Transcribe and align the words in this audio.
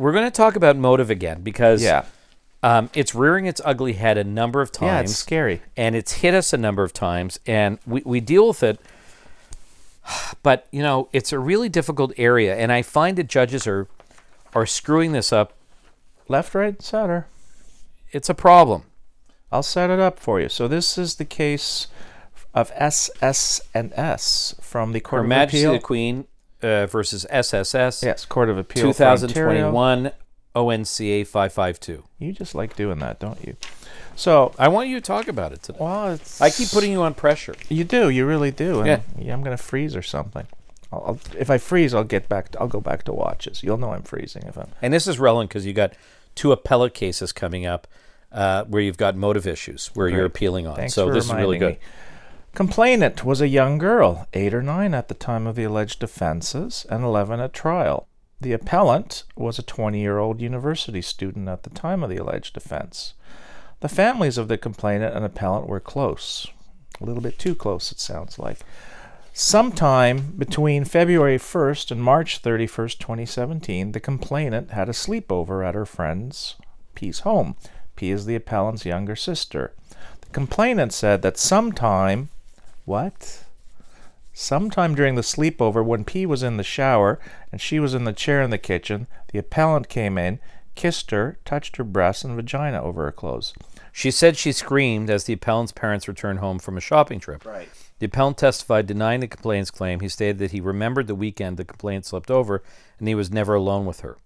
we're 0.00 0.12
going 0.12 0.24
to 0.24 0.30
talk 0.30 0.56
about 0.56 0.76
motive 0.76 1.10
again 1.10 1.42
because 1.42 1.82
Yeah. 1.82 2.04
um, 2.62 2.88
it's 2.94 3.14
rearing 3.14 3.44
its 3.46 3.60
ugly 3.64 3.92
head 3.92 4.16
a 4.16 4.24
number 4.24 4.60
of 4.62 4.72
times. 4.72 4.86
Yeah, 4.90 5.00
it's 5.00 5.16
scary. 5.16 5.60
and 5.76 5.94
it's 5.94 6.12
hit 6.14 6.32
us 6.34 6.52
a 6.54 6.56
number 6.56 6.82
of 6.82 6.92
times, 6.94 7.38
and 7.46 7.78
we, 7.86 8.02
we 8.06 8.20
deal 8.20 8.48
with 8.48 8.62
it. 8.62 8.80
But 10.42 10.66
you 10.72 10.82
know, 10.82 11.08
it's 11.12 11.32
a 11.32 11.38
really 11.38 11.68
difficult 11.68 12.12
area, 12.16 12.56
and 12.56 12.72
I 12.72 12.82
find 12.82 13.16
that 13.18 13.28
judges 13.28 13.66
are 13.66 13.86
are 14.54 14.66
screwing 14.66 15.12
this 15.12 15.32
up. 15.32 15.52
Left, 16.28 16.54
right, 16.54 16.80
center. 16.82 17.26
It's 18.10 18.28
a 18.28 18.34
problem. 18.34 18.84
I'll 19.52 19.62
set 19.62 19.90
it 19.90 20.00
up 20.00 20.18
for 20.18 20.40
you. 20.40 20.48
So 20.48 20.66
this 20.66 20.96
is 20.96 21.16
the 21.16 21.24
case 21.24 21.88
of 22.54 22.72
S, 22.74 23.10
S, 23.20 23.60
and 23.74 23.92
S 23.94 24.54
from 24.60 24.92
the 24.92 25.00
Court 25.00 25.20
Her 25.20 25.24
of 25.24 25.28
Majesty 25.28 25.60
Appeal. 25.62 25.72
the 25.72 25.78
Queen 25.80 26.24
uh, 26.62 26.86
versus 26.86 27.26
SSS. 27.30 28.02
Yes, 28.02 28.24
Court 28.24 28.48
of 28.48 28.58
Appeal. 28.58 28.92
for 28.92 29.04
Ontario. 29.04 29.70
2021 29.70 30.12
ONCA 30.54 31.26
552. 31.26 32.04
You 32.18 32.32
just 32.32 32.54
like 32.54 32.76
doing 32.76 32.98
that, 32.98 33.20
don't 33.20 33.42
you? 33.44 33.56
So, 34.16 34.52
I 34.58 34.68
want 34.68 34.88
you 34.88 34.96
to 34.96 35.00
talk 35.00 35.28
about 35.28 35.52
it 35.52 35.62
today. 35.62 35.78
well, 35.80 36.12
it's, 36.12 36.40
I 36.40 36.50
keep 36.50 36.70
putting 36.70 36.92
you 36.92 37.02
on 37.02 37.14
pressure. 37.14 37.54
You 37.68 37.84
do. 37.84 38.08
You 38.10 38.26
really 38.26 38.50
do. 38.50 38.80
And 38.80 39.02
Yeah. 39.18 39.32
I'm 39.32 39.42
gonna 39.42 39.56
freeze 39.56 39.96
or 39.96 40.02
something. 40.02 40.46
I'll, 40.92 41.02
I'll, 41.06 41.20
if 41.38 41.50
I 41.50 41.58
freeze, 41.58 41.94
I'll 41.94 42.04
get 42.04 42.28
back. 42.28 42.50
To, 42.50 42.60
I'll 42.60 42.68
go 42.68 42.80
back 42.80 43.04
to 43.04 43.12
watches. 43.12 43.62
You'll 43.62 43.78
know 43.78 43.92
I'm 43.92 44.02
freezing 44.02 44.42
if 44.46 44.58
I'm. 44.58 44.68
And 44.82 44.92
this 44.92 45.06
is 45.06 45.18
relevant 45.18 45.50
because 45.50 45.64
you 45.64 45.72
got 45.72 45.94
two 46.34 46.52
appellate 46.52 46.94
cases 46.94 47.32
coming 47.32 47.64
up 47.64 47.86
uh, 48.32 48.64
where 48.64 48.82
you've 48.82 48.96
got 48.98 49.16
motive 49.16 49.46
issues 49.46 49.88
where 49.94 50.08
you're 50.08 50.24
appealing 50.24 50.66
on. 50.66 50.76
Thanks 50.76 50.94
so 50.94 51.10
this 51.10 51.26
is 51.26 51.32
really 51.32 51.58
good. 51.58 51.74
me. 51.74 51.78
Complainant 52.54 53.24
was 53.24 53.40
a 53.40 53.48
young 53.48 53.78
girl, 53.78 54.26
eight 54.34 54.52
or 54.52 54.62
nine 54.62 54.92
at 54.92 55.08
the 55.08 55.14
time 55.14 55.46
of 55.46 55.54
the 55.54 55.64
alleged 55.64 56.02
offenses, 56.02 56.84
and 56.90 57.04
11 57.04 57.40
at 57.40 57.52
trial. 57.52 58.08
The 58.40 58.52
appellant 58.52 59.24
was 59.36 59.58
a 59.58 59.62
20 59.62 60.00
year 60.00 60.18
old 60.18 60.40
university 60.40 61.00
student 61.00 61.48
at 61.48 61.62
the 61.62 61.70
time 61.70 62.02
of 62.02 62.10
the 62.10 62.16
alleged 62.16 62.56
offense. 62.56 63.14
The 63.80 63.88
families 63.88 64.36
of 64.36 64.48
the 64.48 64.58
complainant 64.58 65.14
and 65.14 65.24
appellant 65.24 65.68
were 65.68 65.80
close. 65.80 66.46
A 67.00 67.04
little 67.04 67.22
bit 67.22 67.38
too 67.38 67.54
close, 67.54 67.92
it 67.92 68.00
sounds 68.00 68.38
like. 68.38 68.58
Sometime 69.32 70.34
between 70.36 70.84
February 70.84 71.38
1st 71.38 71.92
and 71.92 72.02
March 72.02 72.42
31st, 72.42 72.98
2017, 72.98 73.92
the 73.92 74.00
complainant 74.00 74.72
had 74.72 74.88
a 74.88 74.92
sleepover 74.92 75.66
at 75.66 75.74
her 75.74 75.86
friend's 75.86 76.56
P's 76.94 77.20
home. 77.20 77.56
P 77.94 78.10
is 78.10 78.26
the 78.26 78.34
appellant's 78.34 78.84
younger 78.84 79.16
sister. 79.16 79.72
The 80.20 80.30
complainant 80.30 80.92
said 80.92 81.22
that 81.22 81.38
sometime, 81.38 82.28
what? 82.84 83.44
Sometime 84.32 84.94
during 84.94 85.16
the 85.16 85.22
sleepover, 85.22 85.84
when 85.84 86.04
P 86.04 86.24
was 86.24 86.42
in 86.42 86.56
the 86.56 86.62
shower 86.62 87.18
and 87.52 87.60
she 87.60 87.78
was 87.78 87.94
in 87.94 88.04
the 88.04 88.12
chair 88.12 88.42
in 88.42 88.50
the 88.50 88.58
kitchen, 88.58 89.06
the 89.32 89.38
appellant 89.38 89.88
came 89.88 90.16
in, 90.16 90.38
kissed 90.74 91.10
her, 91.10 91.38
touched 91.44 91.76
her 91.76 91.84
breasts 91.84 92.24
and 92.24 92.36
vagina 92.36 92.80
over 92.82 93.04
her 93.04 93.12
clothes. 93.12 93.52
She 93.92 94.10
said 94.10 94.36
she 94.36 94.52
screamed 94.52 95.10
as 95.10 95.24
the 95.24 95.32
appellant's 95.32 95.72
parents 95.72 96.06
returned 96.08 96.38
home 96.38 96.58
from 96.58 96.76
a 96.76 96.80
shopping 96.80 97.18
trip. 97.20 97.44
Right. 97.44 97.68
The 97.98 98.06
appellant 98.06 98.38
testified 98.38 98.86
denying 98.86 99.20
the 99.20 99.26
complainant's 99.28 99.70
claim. 99.70 100.00
He 100.00 100.08
stated 100.08 100.38
that 100.38 100.52
he 100.52 100.60
remembered 100.60 101.06
the 101.06 101.14
weekend 101.14 101.56
the 101.56 101.64
complainant 101.64 102.06
slept 102.06 102.30
over 102.30 102.62
and 102.98 103.08
he 103.08 103.14
was 103.14 103.30
never 103.30 103.54
alone 103.54 103.84
with 103.84 104.00
her. 104.00 104.16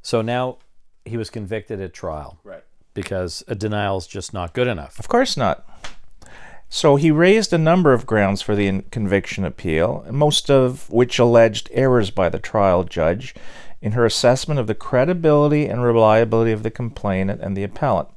So 0.00 0.22
now 0.22 0.58
he 1.04 1.16
was 1.16 1.28
convicted 1.28 1.80
at 1.80 1.92
trial 1.92 2.38
Right. 2.44 2.64
because 2.94 3.42
a 3.48 3.54
denial 3.54 3.98
is 3.98 4.06
just 4.06 4.32
not 4.32 4.54
good 4.54 4.68
enough. 4.68 4.98
Of 4.98 5.08
course 5.08 5.36
not. 5.36 5.66
So 6.68 6.96
he 6.96 7.10
raised 7.10 7.52
a 7.52 7.58
number 7.58 7.92
of 7.92 8.06
grounds 8.06 8.42
for 8.42 8.56
the 8.56 8.82
conviction 8.90 9.44
appeal, 9.44 10.04
most 10.10 10.50
of 10.50 10.90
which 10.90 11.18
alleged 11.18 11.68
errors 11.72 12.10
by 12.10 12.28
the 12.28 12.38
trial 12.38 12.84
judge 12.84 13.34
in 13.80 13.92
her 13.92 14.04
assessment 14.04 14.58
of 14.58 14.66
the 14.66 14.74
credibility 14.74 15.66
and 15.66 15.84
reliability 15.84 16.52
of 16.52 16.62
the 16.62 16.70
complainant 16.70 17.40
and 17.42 17.56
the 17.56 17.62
appellant. 17.62 18.08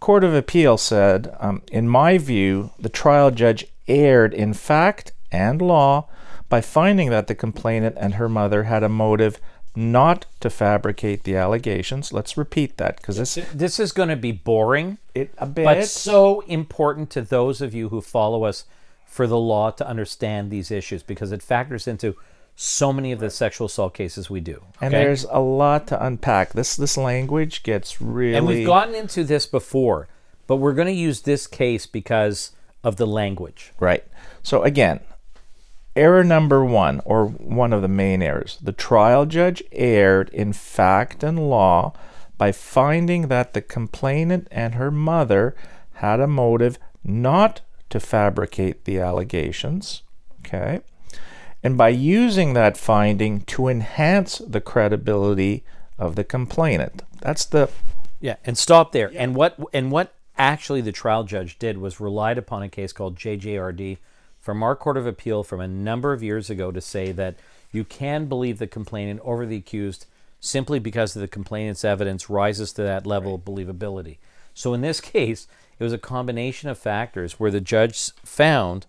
Court 0.00 0.22
of 0.22 0.34
Appeal 0.34 0.76
said, 0.76 1.34
um, 1.40 1.62
in 1.72 1.88
my 1.88 2.18
view, 2.18 2.70
the 2.78 2.88
trial 2.88 3.30
judge 3.30 3.66
erred 3.88 4.34
in 4.34 4.54
fact 4.54 5.12
and 5.32 5.60
law 5.60 6.08
by 6.48 6.60
finding 6.60 7.10
that 7.10 7.26
the 7.26 7.34
complainant 7.34 7.96
and 7.98 8.14
her 8.14 8.28
mother 8.28 8.64
had 8.64 8.82
a 8.82 8.88
motive 8.88 9.40
not 9.78 10.26
to 10.40 10.50
fabricate 10.50 11.22
the 11.22 11.36
allegations. 11.36 12.12
Let's 12.12 12.36
repeat 12.36 12.78
that 12.78 12.96
because 12.96 13.16
this 13.16 13.38
This 13.54 13.78
is 13.78 13.92
going 13.92 14.08
to 14.08 14.16
be 14.16 14.32
boring, 14.32 14.98
it 15.14 15.32
a 15.38 15.46
bit 15.46 15.64
but 15.64 15.86
so 15.86 16.40
important 16.40 17.10
to 17.10 17.22
those 17.22 17.60
of 17.60 17.74
you 17.74 17.88
who 17.90 18.00
follow 18.00 18.42
us 18.42 18.64
for 19.06 19.28
the 19.28 19.38
law 19.38 19.70
to 19.70 19.86
understand 19.86 20.50
these 20.50 20.72
issues 20.72 21.04
because 21.04 21.30
it 21.30 21.42
factors 21.42 21.86
into 21.86 22.16
so 22.56 22.92
many 22.92 23.12
of 23.12 23.20
the 23.20 23.30
sexual 23.30 23.66
assault 23.66 23.94
cases 23.94 24.28
we 24.28 24.40
do. 24.40 24.64
And 24.80 24.92
there's 24.92 25.24
a 25.30 25.38
lot 25.38 25.86
to 25.88 26.04
unpack. 26.04 26.54
This 26.54 26.74
this 26.74 26.96
language 26.96 27.62
gets 27.62 28.00
really 28.00 28.34
And 28.34 28.48
we've 28.48 28.66
gotten 28.66 28.96
into 28.96 29.22
this 29.22 29.46
before, 29.46 30.08
but 30.48 30.56
we're 30.56 30.74
going 30.74 30.88
to 30.88 30.92
use 30.92 31.20
this 31.20 31.46
case 31.46 31.86
because 31.86 32.50
of 32.82 32.96
the 32.96 33.06
language. 33.06 33.72
right. 33.78 34.04
So 34.42 34.62
again, 34.64 35.00
error 35.98 36.24
number 36.24 36.64
1 36.64 37.02
or 37.04 37.26
one 37.26 37.72
of 37.72 37.82
the 37.82 37.88
main 37.88 38.22
errors. 38.22 38.58
The 38.62 38.72
trial 38.72 39.26
judge 39.26 39.62
erred 39.72 40.30
in 40.30 40.52
fact 40.52 41.22
and 41.22 41.50
law 41.50 41.92
by 42.38 42.52
finding 42.52 43.28
that 43.28 43.52
the 43.52 43.60
complainant 43.60 44.46
and 44.50 44.74
her 44.74 44.90
mother 44.90 45.54
had 45.94 46.20
a 46.20 46.26
motive 46.26 46.78
not 47.02 47.60
to 47.90 47.98
fabricate 47.98 48.84
the 48.84 48.98
allegations, 48.98 50.02
okay? 50.40 50.80
And 51.62 51.76
by 51.76 51.88
using 51.88 52.52
that 52.54 52.76
finding 52.76 53.40
to 53.42 53.66
enhance 53.66 54.38
the 54.38 54.60
credibility 54.60 55.64
of 55.98 56.14
the 56.14 56.24
complainant. 56.24 57.02
That's 57.20 57.44
the 57.44 57.68
Yeah, 58.20 58.36
and 58.44 58.56
stop 58.56 58.92
there. 58.92 59.10
And 59.14 59.34
what 59.34 59.58
and 59.72 59.90
what 59.90 60.14
actually 60.36 60.80
the 60.80 60.92
trial 60.92 61.24
judge 61.24 61.58
did 61.58 61.78
was 61.78 61.98
relied 62.00 62.38
upon 62.38 62.62
a 62.62 62.68
case 62.68 62.92
called 62.92 63.16
JJRD 63.16 63.98
from 64.48 64.62
our 64.62 64.74
Court 64.74 64.96
of 64.96 65.06
Appeal 65.06 65.42
from 65.42 65.60
a 65.60 65.68
number 65.68 66.14
of 66.14 66.22
years 66.22 66.48
ago 66.48 66.72
to 66.72 66.80
say 66.80 67.12
that 67.12 67.34
you 67.70 67.84
can 67.84 68.24
believe 68.24 68.58
the 68.58 68.66
complainant 68.66 69.20
over 69.22 69.44
the 69.44 69.58
accused 69.58 70.06
simply 70.40 70.78
because 70.78 71.14
of 71.14 71.20
the 71.20 71.28
complainant's 71.28 71.84
evidence 71.84 72.30
rises 72.30 72.72
to 72.72 72.82
that 72.82 73.06
level 73.06 73.34
of 73.34 73.42
believability. 73.42 74.16
So 74.54 74.72
in 74.72 74.80
this 74.80 75.00
case, 75.02 75.48
it 75.78 75.84
was 75.84 75.92
a 75.92 75.98
combination 75.98 76.70
of 76.70 76.78
factors 76.78 77.38
where 77.38 77.50
the 77.50 77.60
judge 77.60 78.14
found 78.24 78.86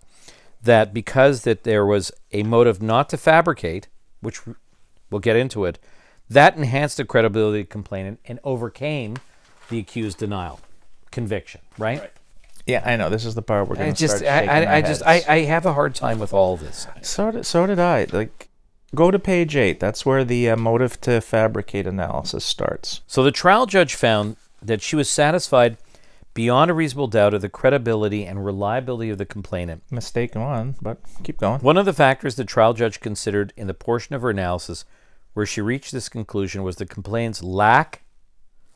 that 0.64 0.94
because 0.94 1.42
that 1.42 1.66
there 1.66 1.86
was 1.86 2.10
a 2.32 2.44
motive 2.44 2.82
not 2.82 3.10
to 3.10 3.18
fabricate, 3.18 3.90
which 4.22 4.40
we'll 5.10 5.20
get 5.20 5.36
into 5.36 5.66
it, 5.66 5.78
that 6.30 6.56
enhanced 6.56 6.96
the 6.96 7.04
credibility 7.04 7.60
of 7.60 7.68
the 7.68 7.70
complainant 7.70 8.22
and 8.24 8.40
overcame 8.46 9.18
the 9.70 9.80
accused 9.80 10.20
denial, 10.20 10.62
conviction. 11.12 11.60
Right? 11.78 12.10
Yeah, 12.70 12.84
I 12.86 12.96
know. 12.96 13.10
This 13.10 13.26
is 13.26 13.36
the 13.36 13.42
part 13.42 13.68
we're 13.68 13.76
going 13.76 13.94
to 13.94 14.00
just, 14.00 14.20
start 14.20 14.48
I, 14.48 14.64
I, 14.64 14.76
I 14.76 14.82
just, 14.82 15.02
I. 15.06 15.24
I 15.28 15.40
have 15.40 15.66
a 15.66 15.74
hard 15.74 15.96
time 15.96 16.20
with 16.20 16.34
all 16.34 16.56
this. 16.56 16.88
So 17.02 17.32
did, 17.32 17.46
so 17.46 17.66
did 17.66 17.80
I. 17.80 18.06
Like, 18.12 18.50
go 18.94 19.12
to 19.12 19.18
page 19.18 19.56
eight. 19.56 19.80
That's 19.80 20.06
where 20.06 20.24
the 20.24 20.50
uh, 20.50 20.56
motive 20.56 21.02
to 21.02 21.20
fabricate 21.22 21.88
analysis 21.88 22.46
starts. 22.46 23.02
So 23.08 23.24
the 23.24 23.32
trial 23.32 23.66
judge 23.66 23.96
found 23.96 24.36
that 24.62 24.82
she 24.82 24.96
was 24.96 25.10
satisfied 25.10 25.78
beyond 26.34 26.70
a 26.70 26.74
reasonable 26.74 27.08
doubt 27.08 27.34
of 27.34 27.42
the 27.42 27.50
credibility 27.50 28.26
and 28.26 28.46
reliability 28.46 29.10
of 29.10 29.18
the 29.18 29.26
complainant. 29.26 29.84
Mistake 29.90 30.36
one, 30.36 30.76
but 30.82 31.00
keep 31.24 31.38
going. 31.38 31.60
One 31.62 31.78
of 31.78 31.86
the 31.86 31.94
factors 31.94 32.36
the 32.36 32.46
trial 32.46 32.74
judge 32.74 33.00
considered 33.00 33.52
in 33.58 33.68
the 33.68 33.74
portion 33.74 34.16
of 34.16 34.22
her 34.22 34.30
analysis 34.30 34.86
where 35.34 35.46
she 35.46 35.62
reached 35.62 35.92
this 35.92 36.08
conclusion 36.08 36.64
was 36.64 36.76
the 36.76 36.86
complainant's 36.86 37.44
lack 37.44 38.04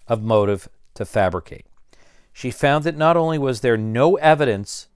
of 0.08 0.24
motive 0.24 0.68
to 0.96 1.06
fabricate. 1.06 1.66
She 2.34 2.50
found 2.52 2.84
that 2.84 2.98
not 2.98 3.16
only 3.16 3.38
was 3.38 3.62
there 3.62 3.78
no 3.78 4.16
evidence, 4.18 4.88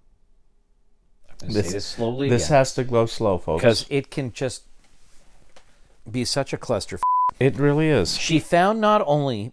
I'm 1.42 1.50
gonna 1.50 1.54
say 1.54 1.62
This- 1.62 1.72
this 1.74 1.86
slowly 1.86 2.30
This 2.30 2.46
again, 2.48 2.58
has 2.58 2.74
to 2.76 2.84
go 2.84 3.06
slow, 3.06 3.38
folks. 3.38 3.62
because 3.62 3.86
it 3.90 4.10
can 4.10 4.32
just 4.34 4.64
be 6.10 6.26
such 6.26 6.52
a 6.54 6.58
cluster. 6.58 7.00
it 7.40 7.56
really 7.58 7.90
is. 7.90 8.18
She 8.18 8.40
found 8.40 8.82
not 8.82 9.04
only 9.06 9.52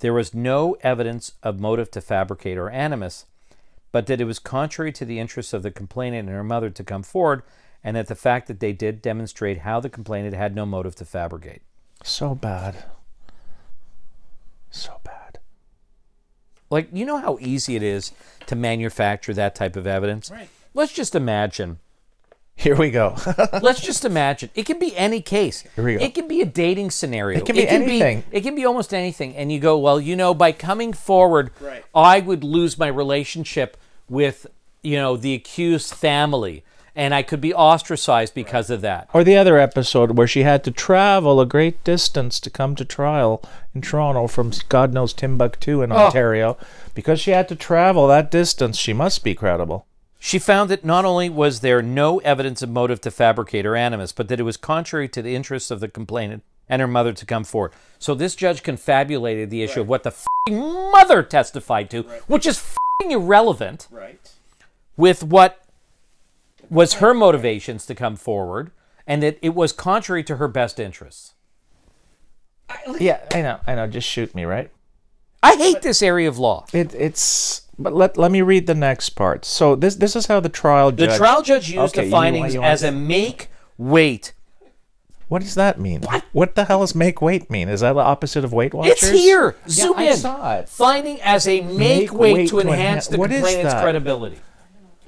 there 0.00 0.12
was 0.12 0.34
no 0.34 0.76
evidence 0.80 1.32
of 1.42 1.60
motive 1.60 1.90
to 1.92 2.00
fabricate 2.00 2.58
or 2.58 2.68
animus, 2.70 3.26
but 3.92 4.06
that 4.06 4.20
it 4.20 4.24
was 4.24 4.38
contrary 4.40 4.90
to 4.92 5.04
the 5.04 5.18
interests 5.20 5.52
of 5.52 5.62
the 5.62 5.70
complainant 5.70 6.28
and 6.28 6.36
her 6.36 6.42
mother 6.44 6.70
to 6.70 6.82
come 6.84 7.02
forward, 7.04 7.42
and 7.84 7.96
that 7.96 8.08
the 8.08 8.14
fact 8.16 8.48
that 8.48 8.58
they 8.60 8.72
did 8.72 9.00
demonstrate 9.00 9.58
how 9.58 9.78
the 9.78 9.88
complainant 9.88 10.34
had 10.34 10.54
no 10.54 10.66
motive 10.66 10.96
to 10.96 11.04
fabricate. 11.04 11.62
So 12.02 12.34
bad. 12.34 12.84
So 14.70 15.00
bad. 15.04 15.27
Like, 16.70 16.88
you 16.92 17.04
know 17.04 17.18
how 17.18 17.38
easy 17.40 17.76
it 17.76 17.82
is 17.82 18.12
to 18.46 18.54
manufacture 18.54 19.32
that 19.34 19.54
type 19.54 19.76
of 19.76 19.86
evidence? 19.86 20.30
Right. 20.30 20.48
Let's 20.74 20.92
just 20.92 21.14
imagine. 21.14 21.78
Here 22.54 22.74
we 22.74 22.90
go. 22.90 23.14
Let's 23.62 23.80
just 23.80 24.04
imagine. 24.04 24.50
It 24.56 24.66
can 24.66 24.80
be 24.80 24.96
any 24.96 25.20
case. 25.20 25.62
Here 25.76 25.84
we 25.84 25.94
go. 25.94 26.04
It 26.04 26.12
can 26.12 26.26
be 26.26 26.40
a 26.40 26.44
dating 26.44 26.90
scenario. 26.90 27.38
It 27.38 27.46
can 27.46 27.54
be 27.54 27.68
anything. 27.68 28.24
it 28.32 28.40
can 28.40 28.56
be 28.56 28.64
almost 28.64 28.92
anything. 28.92 29.36
And 29.36 29.52
you 29.52 29.60
go, 29.60 29.78
well, 29.78 30.00
you 30.00 30.16
know, 30.16 30.34
by 30.34 30.50
coming 30.50 30.92
forward, 30.92 31.52
I 31.94 32.18
would 32.18 32.42
lose 32.42 32.76
my 32.76 32.88
relationship 32.88 33.76
with, 34.08 34.48
you 34.82 34.96
know, 34.96 35.16
the 35.16 35.34
accused 35.34 35.94
family. 35.94 36.64
And 36.98 37.14
I 37.14 37.22
could 37.22 37.40
be 37.40 37.54
ostracized 37.54 38.34
because 38.34 38.70
of 38.70 38.80
that. 38.80 39.08
Or 39.14 39.22
the 39.22 39.36
other 39.36 39.56
episode 39.56 40.18
where 40.18 40.26
she 40.26 40.42
had 40.42 40.64
to 40.64 40.72
travel 40.72 41.40
a 41.40 41.46
great 41.46 41.84
distance 41.84 42.40
to 42.40 42.50
come 42.50 42.74
to 42.74 42.84
trial 42.84 43.40
in 43.72 43.82
Toronto 43.82 44.26
from 44.26 44.50
God 44.68 44.92
knows 44.92 45.12
Timbuktu 45.12 45.80
in 45.80 45.92
oh. 45.92 45.96
Ontario. 45.96 46.58
Because 46.94 47.20
she 47.20 47.30
had 47.30 47.48
to 47.50 47.54
travel 47.54 48.08
that 48.08 48.32
distance, 48.32 48.76
she 48.76 48.92
must 48.92 49.22
be 49.22 49.36
credible. 49.36 49.86
She 50.18 50.40
found 50.40 50.68
that 50.70 50.84
not 50.84 51.04
only 51.04 51.30
was 51.30 51.60
there 51.60 51.80
no 51.82 52.18
evidence 52.18 52.62
of 52.62 52.70
motive 52.70 53.00
to 53.02 53.12
fabricate 53.12 53.64
or 53.64 53.76
animus, 53.76 54.10
but 54.10 54.26
that 54.26 54.40
it 54.40 54.42
was 54.42 54.56
contrary 54.56 55.08
to 55.10 55.22
the 55.22 55.36
interests 55.36 55.70
of 55.70 55.78
the 55.78 55.86
complainant 55.86 56.42
and 56.68 56.82
her 56.82 56.88
mother 56.88 57.12
to 57.12 57.24
come 57.24 57.44
forward. 57.44 57.70
So 58.00 58.16
this 58.16 58.34
judge 58.34 58.64
confabulated 58.64 59.50
the 59.50 59.62
issue 59.62 59.80
of 59.82 59.88
what 59.88 60.02
the 60.02 60.10
fing 60.10 60.58
mother 60.58 61.22
testified 61.22 61.90
to, 61.90 62.02
which 62.26 62.44
is 62.44 62.58
fing 63.00 63.12
irrelevant, 63.12 63.86
Right. 63.92 64.18
with 64.96 65.22
what 65.22 65.62
was 66.70 66.94
her 66.94 67.14
motivations 67.14 67.86
to 67.86 67.94
come 67.94 68.16
forward, 68.16 68.70
and 69.06 69.22
that 69.22 69.38
it 69.42 69.54
was 69.54 69.72
contrary 69.72 70.22
to 70.24 70.36
her 70.36 70.48
best 70.48 70.78
interests. 70.80 71.34
Yeah, 73.00 73.20
I 73.32 73.42
know, 73.42 73.60
I 73.66 73.74
know. 73.74 73.86
Just 73.86 74.08
shoot 74.08 74.34
me, 74.34 74.44
right? 74.44 74.70
I 75.42 75.56
hate 75.56 75.82
this 75.82 76.02
area 76.02 76.28
of 76.28 76.38
law. 76.38 76.66
It, 76.72 76.94
it's. 76.94 77.62
But 77.78 77.94
let, 77.94 78.18
let 78.18 78.32
me 78.32 78.42
read 78.42 78.66
the 78.66 78.74
next 78.74 79.10
part. 79.10 79.44
So 79.44 79.76
this 79.76 79.94
this 79.94 80.16
is 80.16 80.26
how 80.26 80.40
the 80.40 80.48
trial 80.48 80.90
judge 80.90 81.10
The 81.10 81.16
trial 81.16 81.42
judge 81.42 81.70
used 81.70 81.94
Okay, 81.94 82.00
the 82.02 82.06
you- 82.06 82.10
findings 82.10 82.54
you 82.54 82.60
want- 82.60 82.72
as 82.72 82.82
a 82.82 82.90
make 82.92 83.48
weight. 83.78 84.32
What 85.28 85.42
does 85.42 85.54
that 85.56 85.78
mean? 85.78 86.02
What? 86.32 86.54
the 86.54 86.64
hell 86.64 86.80
does 86.80 86.94
make 86.94 87.20
weight 87.22 87.50
mean? 87.50 87.68
Is 87.68 87.80
that 87.80 87.92
the 87.92 88.00
opposite 88.00 88.44
of 88.44 88.52
Weight 88.54 88.72
Watchers? 88.72 88.94
It's 89.02 89.10
here. 89.10 89.56
Zoom 89.68 89.98
I 89.98 90.04
in. 90.04 90.16
saw 90.16 90.54
it. 90.56 90.70
Finding 90.70 91.20
as 91.20 91.46
a 91.46 91.60
make, 91.60 91.76
Make 91.78 92.12
weight, 92.14 92.32
weight 92.34 92.48
to 92.48 92.62
to 92.62 92.68
enhance 92.68 93.08
enha- 93.08 93.10
the 93.10 93.18
what 93.18 93.30
is 93.30 93.36
complainant's 93.40 93.74
that? 93.74 93.82
credibility. 93.82 94.38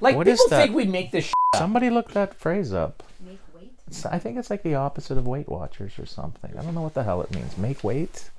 Like 0.01 0.15
What 0.15 0.25
people 0.27 0.43
is 0.45 0.49
think 0.49 0.75
we 0.75 0.85
make 0.85 1.11
this. 1.11 1.25
Sh- 1.25 1.33
Somebody 1.55 1.89
look 1.89 2.11
that 2.13 2.33
phrase 2.33 2.73
up. 2.73 3.03
Make 3.25 3.39
weight. 3.55 3.71
It's- 3.87 4.05
I 4.05 4.19
think 4.19 4.37
it's 4.37 4.49
like 4.49 4.63
the 4.63 4.75
opposite 4.75 5.17
of 5.17 5.27
Weight 5.27 5.47
Watchers 5.47 5.97
or 5.99 6.05
something. 6.05 6.51
I 6.57 6.63
don't 6.63 6.73
know 6.75 6.81
what 6.81 6.93
the 6.93 7.03
hell 7.03 7.21
it 7.21 7.33
means. 7.33 7.57
Make 7.57 7.83
weight. 7.83 8.29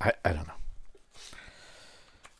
I, 0.00 0.12
I 0.24 0.32
don't 0.32 0.46
know. 0.46 0.54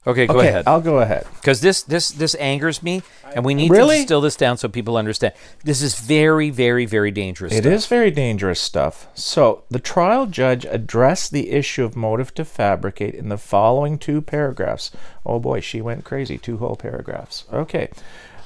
Okay, 0.04 0.26
go 0.26 0.38
okay, 0.40 0.48
ahead. 0.48 0.64
I'll 0.66 0.80
go 0.80 0.98
ahead. 0.98 1.24
Because 1.36 1.60
this 1.60 1.82
this 1.84 2.10
this 2.10 2.34
angers 2.34 2.82
me, 2.82 3.02
and 3.36 3.44
we 3.44 3.54
need 3.54 3.68
to 3.68 3.72
Really? 3.74 3.98
distill 3.98 4.20
this 4.20 4.34
down 4.34 4.56
so 4.58 4.68
people 4.68 4.96
understand. 4.96 5.32
This 5.62 5.80
is 5.80 5.94
very, 6.00 6.50
very, 6.50 6.86
very 6.86 7.12
dangerous. 7.12 7.52
It 7.52 7.58
stuff. 7.62 7.72
is 7.72 7.86
very 7.86 8.10
dangerous 8.10 8.60
stuff. 8.60 9.06
So, 9.14 9.62
the 9.70 9.78
trial 9.78 10.26
judge 10.26 10.64
addressed 10.64 11.30
the 11.30 11.50
issue 11.52 11.84
of 11.84 11.94
motive 11.94 12.34
to 12.34 12.44
fabricate 12.44 13.14
in 13.14 13.28
the 13.28 13.38
following 13.38 13.96
two 13.96 14.20
paragraphs. 14.20 14.90
Oh 15.24 15.38
boy, 15.38 15.60
she 15.60 15.80
went 15.80 16.02
crazy. 16.04 16.36
Two 16.36 16.56
whole 16.56 16.74
paragraphs. 16.74 17.44
Okay. 17.52 17.88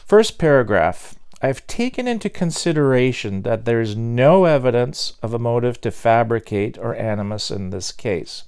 First 0.07 0.39
paragraph 0.39 1.17
I've 1.43 1.67
taken 1.67 2.07
into 2.07 2.31
consideration 2.31 3.43
that 3.43 3.65
there 3.65 3.81
is 3.81 3.97
no 3.97 4.45
evidence 4.45 5.15
of 5.21 5.35
a 5.35 5.39
motive 5.39 5.81
to 5.81 5.91
fabricate 5.91 6.79
or 6.79 6.95
animus 6.95 7.51
in 7.51 7.71
this 7.71 7.91
case. 7.91 8.45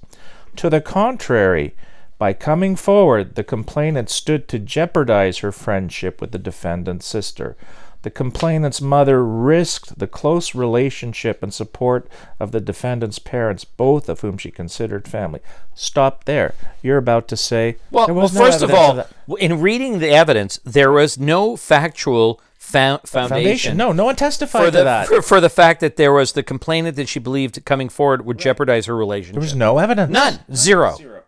To 0.55 0.69
the 0.69 0.79
contrary, 0.79 1.75
by 2.17 2.31
coming 2.31 2.77
forward, 2.77 3.35
the 3.35 3.43
complainant 3.43 4.09
stood 4.09 4.47
to 4.47 4.57
jeopardize 4.57 5.39
her 5.39 5.51
friendship 5.51 6.21
with 6.21 6.31
the 6.31 6.39
defendant's 6.39 7.05
sister. 7.05 7.57
The 8.01 8.09
complainant's 8.09 8.79
mother 8.79 9.25
risked 9.25 9.99
the 9.99 10.07
close 10.07 10.55
relationship 10.55 11.43
and 11.43 11.53
support 11.53 12.07
of 12.39 12.51
the 12.53 12.61
defendant's 12.61 13.19
parents, 13.19 13.65
both 13.65 14.07
of 14.07 14.21
whom 14.21 14.37
she 14.37 14.51
considered 14.51 15.05
family. 15.05 15.41
Stop 15.75 16.23
there. 16.23 16.53
You're 16.81 16.97
about 16.97 17.27
to 17.27 17.35
say. 17.35 17.75
Well, 17.91 18.05
there 18.05 18.15
well 18.15 18.29
no 18.33 18.39
first 18.39 18.61
of 18.61 18.71
all, 18.71 18.93
that. 18.93 19.09
w 19.27 19.37
in 19.45 19.59
reading 19.59 19.99
the 19.99 20.09
evidence, 20.11 20.59
there 20.63 20.93
was 20.93 21.17
no 21.19 21.57
factual 21.57 22.39
fou- 22.57 22.99
foundation. 23.05 23.27
foundation. 23.27 23.77
No, 23.77 23.91
no 23.91 24.05
one 24.05 24.15
testified 24.15 24.61
For 24.67 24.71
to 24.71 24.77
the, 24.77 24.83
that. 24.85 25.07
for, 25.07 25.21
for 25.21 25.41
the 25.41 25.49
fact 25.49 25.81
that 25.81 25.97
there 25.97 26.13
was 26.13 26.31
the 26.31 26.43
complainant 26.43 26.95
that 26.95 27.09
she 27.09 27.19
believed 27.19 27.65
coming 27.65 27.89
forward 27.89 28.25
would 28.25 28.39
jeopardize 28.39 28.85
her 28.85 28.95
relationship. 28.95 29.33
there 29.33 29.41
was 29.41 29.55
no 29.55 29.77
evidence. 29.77 30.09
None. 30.11 30.39
Zero. 30.55 30.95
Zero. 30.95 31.23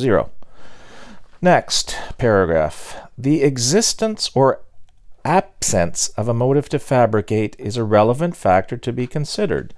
Zero. 0.00 0.30
Next 1.42 1.96
paragraph. 2.18 2.96
The 3.18 3.42
existence 3.42 4.30
or 4.34 4.60
absence 5.24 6.08
of 6.10 6.28
a 6.28 6.34
motive 6.34 6.68
to 6.70 6.78
fabricate 6.78 7.56
is 7.58 7.76
a 7.76 7.84
relevant 7.84 8.36
factor 8.36 8.76
to 8.76 8.92
be 8.92 9.06
considered. 9.06 9.74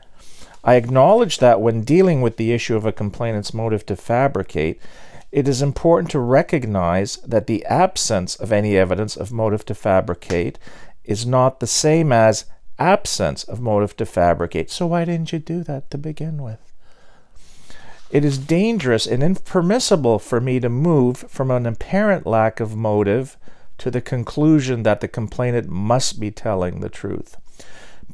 I 0.62 0.76
acknowledge 0.76 1.38
that 1.38 1.61
when 1.61 1.82
dealing 1.82 2.23
with 2.23 2.37
the 2.37 2.52
issue 2.52 2.76
of 2.76 2.87
a 2.87 2.93
complainant's 2.93 3.52
motive 3.52 3.85
to 3.87 3.96
fabricate, 3.96 4.81
it 5.31 5.46
is 5.46 5.61
important 5.61 6.11
to 6.12 6.20
recognize 6.20 7.17
that 7.19 7.46
the 7.46 7.64
absence 7.67 8.37
of 8.37 8.52
any 8.52 8.76
evidence 8.76 9.17
of 9.17 9.32
motive 9.32 9.64
to 9.67 9.75
fabricate 9.75 10.58
is 11.05 11.26
not 11.26 11.61
the 11.61 11.67
same 11.67 12.12
as 12.12 12.47
absence 12.79 13.44
of 13.44 13.61
motive 13.61 13.97
to 13.97 14.06
fabricate. 14.06 14.70
So, 14.70 14.87
why 14.87 15.05
didn't 15.05 15.32
you 15.32 15.38
do 15.38 15.62
that 15.64 15.90
to 15.90 15.99
begin 15.99 16.43
with? 16.43 16.73
It 18.11 18.25
is 18.25 18.38
dangerous 18.38 19.06
and 19.06 19.23
impermissible 19.23 20.20
for 20.20 20.40
me 20.40 20.61
to 20.61 20.69
move 20.69 21.17
from 21.29 21.50
an 21.50 21.67
apparent 21.67 22.26
lack 22.26 22.61
of 22.61 22.76
motive 22.76 23.37
to 23.79 23.91
the 23.91 24.00
conclusion 24.00 24.82
that 24.82 25.00
the 25.00 25.09
complainant 25.09 25.69
must 25.69 26.21
be 26.21 26.31
telling 26.31 26.81
the 26.81 26.88
truth. 26.88 27.37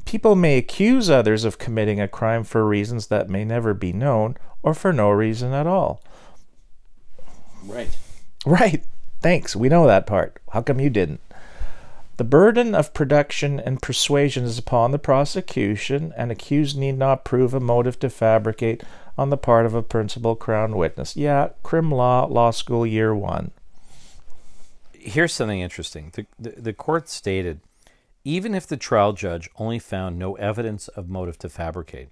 People 0.05 0.35
may 0.35 0.57
accuse 0.57 1.11
others 1.11 1.45
of 1.45 1.59
committing 1.59 2.01
a 2.01 2.09
crime 2.09 2.45
for 2.45 2.67
reasons 2.67 3.09
that 3.09 3.29
may 3.29 3.45
never 3.45 3.75
be 3.75 3.93
known 3.93 4.37
or 4.62 4.75
for 4.75 4.93
no 4.93 5.11
reason 5.11 5.53
at 5.53 5.67
all. 5.67 6.03
Right. 7.65 7.97
Right. 8.47 8.85
Thanks. 9.21 9.55
We 9.55 9.69
know 9.69 9.87
that 9.87 10.07
part. 10.07 10.41
How 10.53 10.62
come 10.62 10.81
you 10.81 10.91
didn't? 10.91 11.21
The 12.17 12.25
burden 12.25 12.75
of 12.75 12.93
production 12.93 13.59
and 13.59 13.81
persuasion 13.81 14.45
is 14.45 14.59
upon 14.59 14.91
the 14.91 14.99
prosecution, 14.99 16.12
and 16.19 16.31
accused 16.31 16.77
need 16.77 16.99
not 16.99 17.25
prove 17.25 17.55
a 17.55 17.61
motive 17.61 17.99
to 18.01 18.11
fabricate 18.11 18.83
on 19.17 19.31
the 19.31 19.39
part 19.39 19.65
of 19.65 19.75
a 19.75 19.83
principal 19.83 20.37
crown 20.37 20.77
witness. 20.77 21.17
Yeah, 21.17 21.49
crim 21.62 21.91
law, 21.91 22.27
law 22.27 22.51
school, 22.51 22.87
year 22.87 23.15
one. 23.15 23.53
Here's 25.00 25.32
something 25.32 25.61
interesting. 25.61 26.12
The, 26.14 26.26
the, 26.38 26.61
the 26.61 26.73
court 26.73 27.08
stated 27.08 27.61
even 28.25 28.55
if 28.55 28.67
the 28.67 28.76
trial 28.76 29.12
judge 29.12 29.49
only 29.56 29.79
found 29.79 30.19
no 30.19 30.35
evidence 30.35 30.88
of 30.88 31.08
motive 31.08 31.38
to 31.38 31.49
fabricate, 31.49 32.08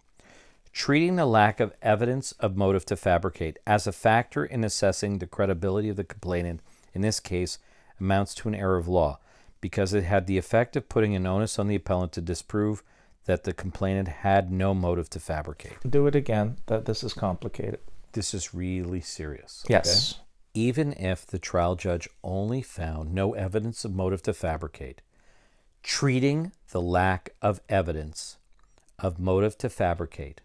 treating 0.72 1.16
the 1.16 1.26
lack 1.26 1.60
of 1.60 1.74
evidence 1.82 2.32
of 2.32 2.56
motive 2.56 2.86
to 2.86 2.96
fabricate 2.96 3.58
as 3.66 3.86
a 3.86 3.92
factor 3.92 4.44
in 4.44 4.64
assessing 4.64 5.18
the 5.18 5.26
credibility 5.26 5.88
of 5.88 5.96
the 5.96 6.04
complainant 6.04 6.60
in 6.94 7.02
this 7.02 7.20
case 7.20 7.58
amounts 8.00 8.34
to 8.34 8.48
an 8.48 8.54
error 8.54 8.78
of 8.78 8.88
law 8.88 9.18
because 9.60 9.92
it 9.92 10.04
had 10.04 10.26
the 10.26 10.38
effect 10.38 10.76
of 10.76 10.88
putting 10.88 11.14
an 11.14 11.26
onus 11.26 11.58
on 11.58 11.66
the 11.66 11.74
appellant 11.74 12.12
to 12.12 12.20
disprove 12.20 12.82
that 13.24 13.44
the 13.44 13.52
complainant 13.52 14.08
had 14.08 14.50
no 14.50 14.72
motive 14.72 15.10
to 15.10 15.20
fabricate. 15.20 15.76
Do 15.88 16.06
it 16.06 16.14
again. 16.14 16.56
That 16.66 16.86
this 16.86 17.02
is 17.02 17.12
complicated. 17.12 17.80
This 18.12 18.32
is 18.32 18.54
really 18.54 19.00
serious. 19.00 19.62
okay? 19.66 19.74
Yes. 19.74 20.18
Even 20.58 20.92
if 20.94 21.24
the 21.24 21.38
trial 21.38 21.76
judge 21.76 22.08
only 22.24 22.60
found 22.60 23.14
no 23.14 23.32
evidence 23.34 23.84
of 23.84 23.94
motive 23.94 24.20
to 24.20 24.34
fabricate, 24.34 25.00
treating 25.84 26.50
the 26.72 26.82
lack 26.82 27.30
of 27.40 27.60
evidence 27.68 28.38
of 28.98 29.20
motive 29.20 29.56
to 29.56 29.68
fabricate 29.68 30.40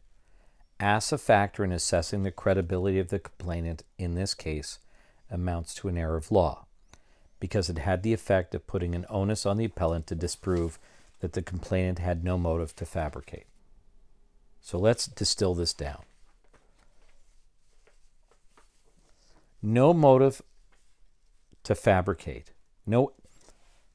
as 0.79 1.11
a 1.11 1.17
factor 1.17 1.63
in 1.63 1.71
assessing 1.71 2.21
the 2.21 2.29
credibility 2.29 2.99
of 2.99 3.09
the 3.09 3.17
complainant 3.17 3.81
in 3.97 4.13
this 4.13 4.35
case 4.35 4.77
amounts 5.31 5.73
to 5.73 5.87
an 5.87 5.97
error 5.97 6.15
of 6.15 6.31
law 6.31 6.67
because 7.39 7.67
it 7.67 7.79
had 7.79 8.03
the 8.03 8.13
effect 8.13 8.53
of 8.53 8.67
putting 8.67 8.93
an 8.93 9.07
onus 9.09 9.47
on 9.47 9.57
the 9.57 9.65
appellant 9.65 10.05
to 10.05 10.13
disprove 10.13 10.77
that 11.21 11.33
the 11.33 11.41
complainant 11.41 11.97
had 11.97 12.23
no 12.23 12.37
motive 12.37 12.75
to 12.75 12.85
fabricate. 12.85 13.47
So 14.61 14.77
let's 14.77 15.07
distill 15.07 15.55
this 15.55 15.73
down. 15.73 16.03
No 19.63 19.93
motive 19.93 20.41
to 21.63 21.73
fabricate, 21.73 22.51
no, 22.85 23.13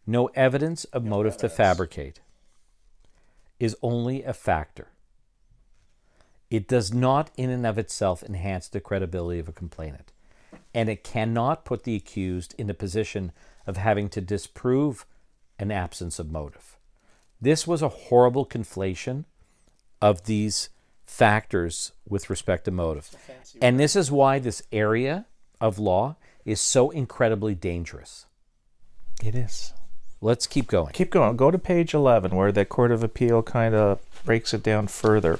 no 0.07 0.27
evidence 0.29 0.85
of 0.85 1.05
motive 1.05 1.37
to 1.37 1.49
fabricate 1.49 2.21
is 3.61 3.77
only 3.83 4.25
a 4.25 4.33
factor. 4.33 4.89
It 6.51 6.67
does 6.67 6.95
not, 6.95 7.31
in 7.37 7.51
and 7.51 7.67
of 7.67 7.77
itself, 7.77 8.23
enhance 8.23 8.69
the 8.69 8.81
credibility 8.81 9.39
of 9.39 9.49
a 9.49 9.53
complainant. 9.53 10.13
And 10.73 10.89
it 10.89 11.05
cannot 11.05 11.67
put 11.67 11.85
the 11.85 11.95
accused 11.95 12.55
in 12.57 12.71
a 12.71 12.75
position 12.75 13.33
of 13.67 13.77
having 13.77 14.09
to 14.11 14.23
disprove 14.23 15.05
an 15.59 15.71
absence 15.71 16.19
of 16.19 16.31
motive. 16.31 16.79
This 17.41 17.67
was 17.67 17.83
a 17.83 17.89
horrible 17.89 18.47
conflation 18.47 19.25
of 20.01 20.25
these 20.25 20.71
factors 21.05 21.93
with 22.09 22.31
respect 22.31 22.65
to 22.65 22.71
motive. 22.71 23.11
And 23.61 23.79
this 23.79 23.95
is 23.95 24.11
why 24.11 24.39
this 24.39 24.63
area 24.73 25.27
of 25.61 25.79
law 25.79 26.17
is 26.45 26.61
so 26.61 26.91
incredibly 26.91 27.55
dangerous. 27.55 28.27
It 29.25 29.35
is. 29.35 29.73
Let's 30.21 30.47
keep 30.47 30.67
going. 30.67 30.93
Keep 30.93 31.11
going. 31.11 31.37
Go 31.37 31.51
to 31.51 31.59
page 31.59 31.95
11 31.95 32.35
where 32.35 32.51
the 32.51 32.65
Court 32.65 32.91
of 32.91 33.05
Appeal 33.05 33.43
kind 33.43 33.75
of 33.75 34.01
breaks 34.25 34.53
it 34.53 34.63
down 34.63 34.89
further. 34.89 35.39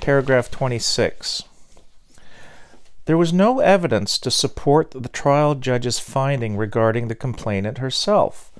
Paragraph 0.00 0.50
26. 0.50 1.44
There 3.06 3.16
was 3.16 3.32
no 3.32 3.60
evidence 3.60 4.18
to 4.18 4.30
support 4.32 4.90
the 4.90 5.08
trial 5.08 5.54
judge's 5.54 6.00
finding 6.00 6.56
regarding 6.56 7.06
the 7.06 7.14
complainant 7.14 7.78
herself. 7.78 8.50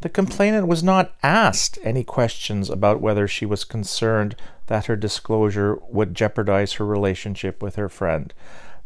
The 0.00 0.08
complainant 0.08 0.66
was 0.66 0.82
not 0.82 1.14
asked 1.22 1.78
any 1.84 2.02
questions 2.02 2.68
about 2.68 3.00
whether 3.00 3.28
she 3.28 3.46
was 3.46 3.62
concerned 3.62 4.34
that 4.66 4.86
her 4.86 4.96
disclosure 4.96 5.78
would 5.88 6.16
jeopardize 6.16 6.72
her 6.74 6.84
relationship 6.84 7.62
with 7.62 7.76
her 7.76 7.88
friend. 7.88 8.34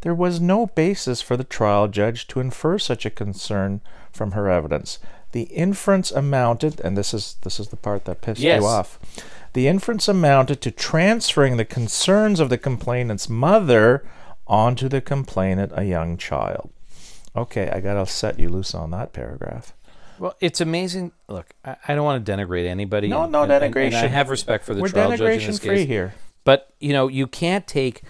There 0.06 0.14
was 0.14 0.40
no 0.40 0.66
basis 0.66 1.20
for 1.20 1.36
the 1.36 1.42
trial 1.42 1.88
judge 1.88 2.28
to 2.28 2.38
infer 2.38 2.78
such 2.78 3.04
a 3.04 3.10
concern 3.10 3.80
from 4.12 4.30
her 4.38 4.48
evidence. 4.48 5.00
The 5.32 5.42
inference 5.50 6.12
amounted, 6.12 6.80
and 6.84 6.96
this 6.96 7.12
is 7.12 7.34
this 7.42 7.58
is 7.58 7.70
the 7.70 7.76
part 7.76 8.04
that 8.04 8.20
pissed 8.20 8.40
Yes. 8.40 8.60
you 8.60 8.68
off. 8.68 9.00
The 9.52 9.66
inference 9.66 10.06
amounted 10.06 10.60
to 10.60 10.70
transferring 10.70 11.56
the 11.56 11.64
concerns 11.64 12.38
of 12.38 12.50
the 12.50 12.56
complainant's 12.56 13.28
mother 13.28 14.06
onto 14.46 14.88
the 14.88 15.00
complainant, 15.00 15.72
a 15.74 15.82
young 15.82 16.16
child. 16.18 16.70
Okay, 17.34 17.68
I 17.68 17.80
gotta 17.80 18.06
set 18.06 18.38
you 18.38 18.48
loose 18.48 18.76
on 18.76 18.92
that 18.92 19.12
paragraph. 19.12 19.74
Well, 20.20 20.36
it's 20.38 20.60
amazing. 20.60 21.10
Look, 21.26 21.52
I, 21.64 21.78
I 21.88 21.94
don't 21.96 22.04
want 22.04 22.24
to 22.24 22.32
denigrate 22.32 22.66
anybody. 22.68 23.08
No, 23.08 23.24
and- 23.24 23.32
no 23.32 23.42
and- 23.42 23.50
and- 23.50 23.76
And 23.76 23.96
I 23.96 24.06
have 24.06 24.30
respect 24.30 24.64
for 24.66 24.72
the 24.72 24.82
We're 24.82 24.88
trial 24.90 25.10
judge 25.16 25.20
in 25.20 25.26
denigration 25.26 25.46
this 25.46 25.58
free 25.58 25.76
case. 25.78 25.88
here. 25.88 26.14
But 26.44 26.72
you 26.78 26.92
know, 26.92 27.08
you 27.08 27.26
can't 27.26 27.66
take 27.66 28.02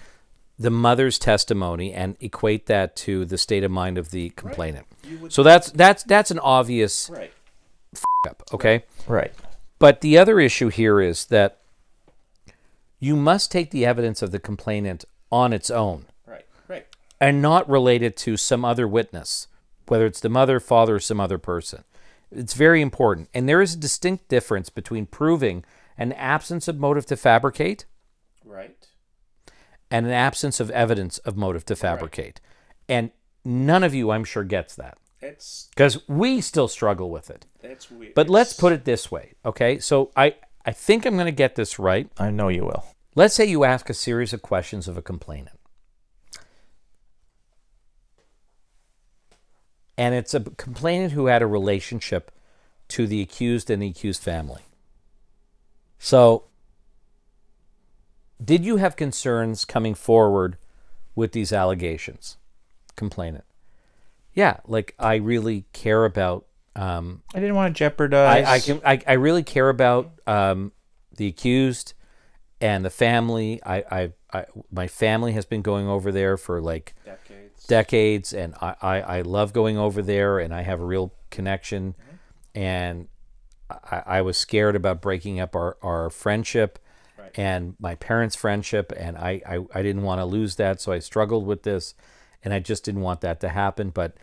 the 0.59 0.69
mother's 0.71 1.19
testimony 1.19 1.93
and 1.93 2.17
equate 2.19 2.65
that 2.65 2.95
to 2.95 3.25
the 3.25 3.37
state 3.37 3.63
of 3.63 3.71
mind 3.71 3.97
of 3.97 4.11
the 4.11 4.29
complainant. 4.31 4.87
So 5.29 5.43
that's 5.43 5.71
that's 5.71 6.03
that's 6.03 6.31
an 6.31 6.39
obvious 6.39 7.09
Right. 7.09 7.31
up, 8.27 8.43
okay? 8.53 8.83
Right. 9.07 9.33
But 9.79 10.01
the 10.01 10.17
other 10.17 10.39
issue 10.39 10.69
here 10.69 10.99
is 10.99 11.25
that 11.25 11.59
you 12.99 13.15
must 13.15 13.51
take 13.51 13.69
the 13.69 13.85
evidence 13.85 14.21
of 14.21 14.31
the 14.31 14.39
complainant 14.39 15.05
on 15.31 15.53
its 15.53 15.69
own 15.69 16.05
Right. 16.25 16.45
Right. 16.67 16.87
and 17.21 17.41
not 17.41 17.69
relate 17.69 18.01
it 18.01 18.17
to 18.17 18.37
some 18.37 18.65
other 18.65 18.87
witness, 18.87 19.47
whether 19.87 20.07
it's 20.07 20.19
the 20.19 20.29
mother, 20.29 20.59
father, 20.59 20.95
or 20.95 20.99
some 20.99 21.19
other 21.19 21.37
person. 21.37 21.83
It's 22.31 22.55
very 22.55 22.81
important. 22.81 23.29
And 23.33 23.47
there 23.47 23.61
is 23.61 23.75
a 23.75 23.77
distinct 23.77 24.27
difference 24.27 24.69
between 24.69 25.05
proving 25.05 25.63
an 25.97 26.11
absence 26.13 26.67
of 26.67 26.79
motive 26.79 27.05
to 27.07 27.15
fabricate 27.15 27.85
Right. 28.43 28.86
And 29.89 30.05
an 30.05 30.11
absence 30.11 30.59
of 30.59 30.69
evidence 30.71 31.17
of 31.19 31.37
motive 31.37 31.65
to 31.65 31.75
fabricate. 31.75 32.41
And 32.89 33.11
none 33.45 33.83
of 33.83 33.93
you, 33.93 34.11
I'm 34.11 34.23
sure, 34.23 34.43
gets 34.43 34.75
that 34.75 34.97
It's 35.21 35.69
because 35.75 36.07
we 36.07 36.41
still 36.41 36.67
struggle 36.67 37.09
with 37.09 37.29
it. 37.29 37.45
it's 37.63 37.89
weird. 37.89 38.13
But 38.13 38.29
let's 38.29 38.53
put 38.53 38.73
it 38.73 38.85
this 38.85 39.11
way, 39.11 39.33
okay? 39.45 39.79
So 39.79 40.11
I, 40.15 40.35
I 40.65 40.71
think 40.71 41.05
I'm 41.05 41.15
going 41.15 41.25
to 41.25 41.31
get 41.31 41.55
this 41.55 41.79
right. 41.79 42.09
I 42.17 42.29
know 42.31 42.49
you 42.49 42.65
will. 42.65 42.85
Let's 43.15 43.33
say 43.33 43.45
you 43.45 43.63
ask 43.63 43.89
a 43.89 43.93
series 43.93 44.33
of 44.33 44.41
questions 44.41 44.87
of 44.87 44.97
a 44.97 45.01
complainant. 45.01 45.57
And 49.97 50.13
it's 50.13 50.33
a 50.33 50.41
complainant 50.41 51.13
who 51.13 51.25
had 51.25 51.41
a 51.41 51.47
relationship 51.47 52.31
to 52.89 53.07
the 53.07 53.21
accused 53.21 53.69
and 53.69 53.81
the 53.81 53.87
accused 53.89 54.21
family. 54.21 54.61
So, 55.97 56.45
did 58.43 58.65
you 58.65 58.77
have 58.77 58.95
concerns 58.95 59.65
coming 59.65 59.95
forward 59.95 60.57
with 61.15 61.31
these 61.31 61.51
allegations? 61.51 62.37
Complainant. 62.95 63.43
Yeah, 64.33 64.57
like 64.67 64.93
I 64.99 65.15
really 65.15 65.65
care 65.73 66.05
about 66.05 66.45
um, 66.75 67.23
I 67.33 67.39
didn't 67.39 67.55
want 67.55 67.75
to 67.75 67.77
jeopardize. 67.77 68.45
I, 68.45 68.53
I 68.53 68.59
can 68.59 68.81
I, 68.85 69.01
I 69.07 69.13
really 69.13 69.43
care 69.43 69.69
about 69.69 70.11
um, 70.27 70.71
the 71.15 71.27
accused 71.27 71.93
and 72.61 72.85
the 72.85 72.89
family. 72.91 73.61
I, 73.65 73.77
I, 73.91 74.11
I 74.31 74.45
my 74.71 74.87
family 74.87 75.33
has 75.33 75.45
been 75.45 75.63
going 75.63 75.87
over 75.87 76.11
there 76.11 76.37
for 76.37 76.61
like 76.61 76.93
decades. 77.03 77.65
decades, 77.65 78.33
and 78.33 78.53
I, 78.61 78.75
I, 78.81 79.01
I 79.01 79.21
love 79.21 79.53
going 79.53 79.77
over 79.77 80.03
there, 80.03 80.37
and 80.37 80.53
I 80.53 80.61
have 80.61 80.79
a 80.79 80.85
real 80.85 81.13
connection. 81.31 81.95
And 82.53 83.07
I, 83.69 84.03
I 84.05 84.21
was 84.21 84.37
scared 84.37 84.75
about 84.75 85.01
breaking 85.01 85.39
up 85.39 85.55
our, 85.55 85.77
our 85.81 86.09
friendship 86.09 86.79
and 87.35 87.75
my 87.79 87.95
parents' 87.95 88.35
friendship, 88.35 88.93
and 88.95 89.17
I, 89.17 89.41
I, 89.47 89.59
I 89.73 89.81
didn't 89.81 90.03
want 90.03 90.19
to 90.19 90.25
lose 90.25 90.55
that, 90.55 90.81
so 90.81 90.91
I 90.91 90.99
struggled 90.99 91.45
with 91.45 91.63
this, 91.63 91.93
and 92.43 92.53
I 92.53 92.59
just 92.59 92.85
didn't 92.85 93.01
want 93.01 93.21
that 93.21 93.39
to 93.41 93.49
happen. 93.49 93.89
But 93.89 94.17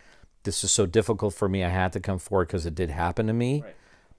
this 0.45 0.65
is 0.65 0.73
so 0.73 0.87
difficult 0.87 1.35
for 1.35 1.49
me. 1.49 1.65
I 1.65 1.69
had 1.69 1.93
to 1.95 2.01
come 2.01 2.19
forward 2.19 2.49
because 2.49 2.67
it 2.67 2.75
did 2.75 2.91
happen 2.91 3.27
to 3.27 3.33
me. 3.33 3.65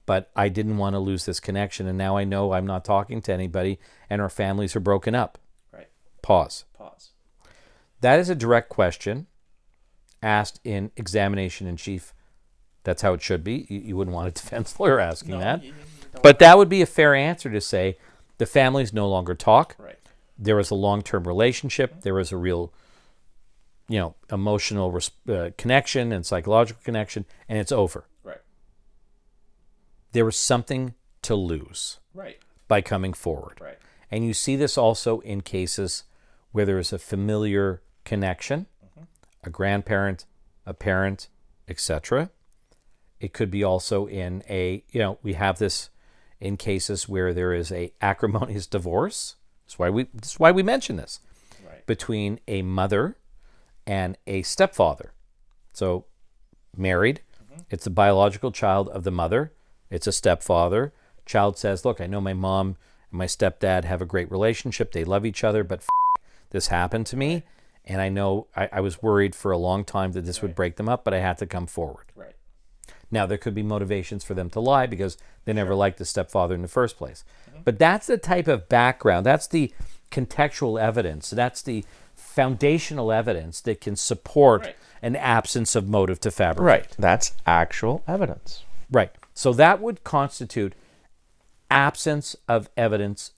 But 0.04 0.30
I 0.36 0.48
didn't 0.48 0.78
want 0.78 0.94
to 0.94 1.00
lose 1.00 1.24
this 1.24 1.40
connection, 1.40 1.88
and 1.88 1.98
now 1.98 2.16
I 2.16 2.22
know 2.22 2.52
I'm 2.52 2.66
not 2.66 2.84
talking 2.84 3.20
to 3.22 3.32
anybody, 3.32 3.80
and 4.08 4.22
our 4.22 4.28
families 4.28 4.76
are 4.76 4.80
broken 4.80 5.16
up. 5.16 5.38
Right. 5.72 5.88
Pause. 6.22 6.64
Pause. 6.78 7.10
That 8.02 8.20
is 8.20 8.30
a 8.30 8.36
direct 8.36 8.68
question 8.68 9.26
asked 10.22 10.60
in 10.62 10.92
examination 10.96 11.66
in 11.66 11.76
chief. 11.76 12.14
That's 12.84 13.02
how 13.02 13.14
it 13.14 13.22
should 13.22 13.42
be. 13.42 13.66
You, 13.68 13.80
you 13.80 13.96
wouldn't 13.96 14.14
want 14.14 14.28
a 14.28 14.30
defense 14.42 14.78
lawyer 14.78 15.00
asking 15.00 15.40
that. 15.40 15.62
But 16.22 16.38
that 16.38 16.56
would 16.56 16.68
be 16.68 16.82
a 16.82 16.86
fair 16.86 17.14
answer 17.14 17.50
to 17.50 17.60
say 17.60 17.98
the 18.38 18.46
families 18.46 18.92
no 18.92 19.08
longer 19.08 19.34
talk. 19.34 19.74
Right. 19.78 19.98
There 20.38 20.56
was 20.56 20.70
a 20.70 20.74
long 20.74 21.02
term 21.02 21.26
relationship. 21.26 22.02
There 22.02 22.14
was 22.14 22.30
a 22.32 22.36
real, 22.36 22.72
you 23.88 23.98
know, 23.98 24.14
emotional 24.30 24.92
res- 24.92 25.10
uh, 25.28 25.50
connection 25.56 26.12
and 26.12 26.24
psychological 26.26 26.82
connection, 26.84 27.24
and 27.48 27.58
it's 27.58 27.72
over. 27.72 28.04
Right. 28.22 28.40
There 30.12 30.24
was 30.24 30.36
something 30.36 30.94
to 31.22 31.34
lose 31.34 31.98
Right. 32.14 32.38
by 32.68 32.80
coming 32.80 33.12
forward. 33.12 33.60
Right. 33.60 33.78
And 34.10 34.24
you 34.24 34.34
see 34.34 34.56
this 34.56 34.78
also 34.78 35.20
in 35.20 35.40
cases 35.40 36.04
where 36.52 36.64
there 36.64 36.78
is 36.78 36.92
a 36.92 36.98
familiar 36.98 37.82
connection, 38.04 38.66
a 39.42 39.50
grandparent, 39.50 40.24
a 40.64 40.72
parent, 40.74 41.28
etc. 41.68 42.30
It 43.20 43.32
could 43.32 43.50
be 43.50 43.64
also 43.64 44.06
in 44.06 44.42
a, 44.48 44.84
you 44.90 45.00
know, 45.00 45.18
we 45.22 45.32
have 45.34 45.58
this 45.58 45.90
in 46.40 46.56
cases 46.56 47.08
where 47.08 47.32
there 47.32 47.52
is 47.52 47.72
a 47.72 47.92
acrimonious 48.00 48.66
divorce. 48.66 49.36
That's 49.64 49.78
why 49.78 49.90
we 49.90 50.08
that's 50.14 50.38
why 50.38 50.52
we 50.52 50.62
mention 50.62 50.96
this. 50.96 51.20
Right. 51.66 51.84
Between 51.86 52.40
a 52.46 52.62
mother 52.62 53.16
and 53.86 54.16
a 54.26 54.42
stepfather. 54.42 55.12
So 55.72 56.06
married, 56.76 57.20
mm-hmm. 57.42 57.62
it's 57.70 57.86
a 57.86 57.90
biological 57.90 58.52
child 58.52 58.88
of 58.90 59.04
the 59.04 59.10
mother, 59.10 59.52
it's 59.90 60.06
a 60.06 60.12
stepfather. 60.12 60.92
Child 61.24 61.58
says, 61.58 61.84
"Look, 61.84 62.00
I 62.00 62.06
know 62.06 62.20
my 62.20 62.34
mom 62.34 62.76
and 63.10 63.18
my 63.18 63.26
stepdad 63.26 63.84
have 63.84 64.00
a 64.00 64.06
great 64.06 64.30
relationship. 64.30 64.92
They 64.92 65.04
love 65.04 65.26
each 65.26 65.42
other, 65.42 65.64
but 65.64 65.80
f- 65.80 66.22
this 66.50 66.68
happened 66.68 67.06
to 67.06 67.16
me, 67.16 67.42
and 67.84 68.00
I 68.00 68.08
know 68.08 68.46
I, 68.54 68.68
I 68.74 68.80
was 68.80 69.02
worried 69.02 69.34
for 69.34 69.50
a 69.50 69.58
long 69.58 69.84
time 69.84 70.12
that 70.12 70.24
this 70.24 70.40
would 70.40 70.54
break 70.54 70.76
them 70.76 70.88
up, 70.88 71.02
but 71.02 71.14
I 71.14 71.18
had 71.18 71.38
to 71.38 71.46
come 71.46 71.66
forward." 71.66 72.06
Right. 72.14 72.35
Now, 73.10 73.26
there 73.26 73.38
could 73.38 73.54
be 73.54 73.62
motivations 73.62 74.24
for 74.24 74.34
them 74.34 74.50
to 74.50 74.60
lie 74.60 74.86
because 74.86 75.16
they 75.44 75.52
never 75.52 75.74
liked 75.74 75.98
the 75.98 76.04
stepfather 76.04 76.54
in 76.54 76.62
the 76.62 76.68
first 76.68 76.96
place. 76.96 77.24
But 77.64 77.78
that's 77.78 78.06
the 78.06 78.18
type 78.18 78.48
of 78.48 78.68
background, 78.68 79.24
that's 79.26 79.46
the 79.46 79.72
contextual 80.10 80.80
evidence, 80.80 81.30
that's 81.30 81.62
the 81.62 81.84
foundational 82.14 83.10
evidence 83.12 83.60
that 83.62 83.80
can 83.80 83.96
support 83.96 84.62
Right. 84.62 84.76
an 85.02 85.16
absence 85.16 85.74
of 85.74 85.88
motive 85.88 86.20
to 86.20 86.30
fabricate. 86.30 86.64
Right. 86.66 86.96
That's 86.98 87.32
actual 87.46 88.02
evidence. 88.06 88.64
Right. 88.90 89.10
So 89.34 89.52
that 89.54 89.80
would 89.80 90.04
constitute 90.04 90.74
absence 91.70 92.36
of 92.48 92.68
evidence, 92.76 93.32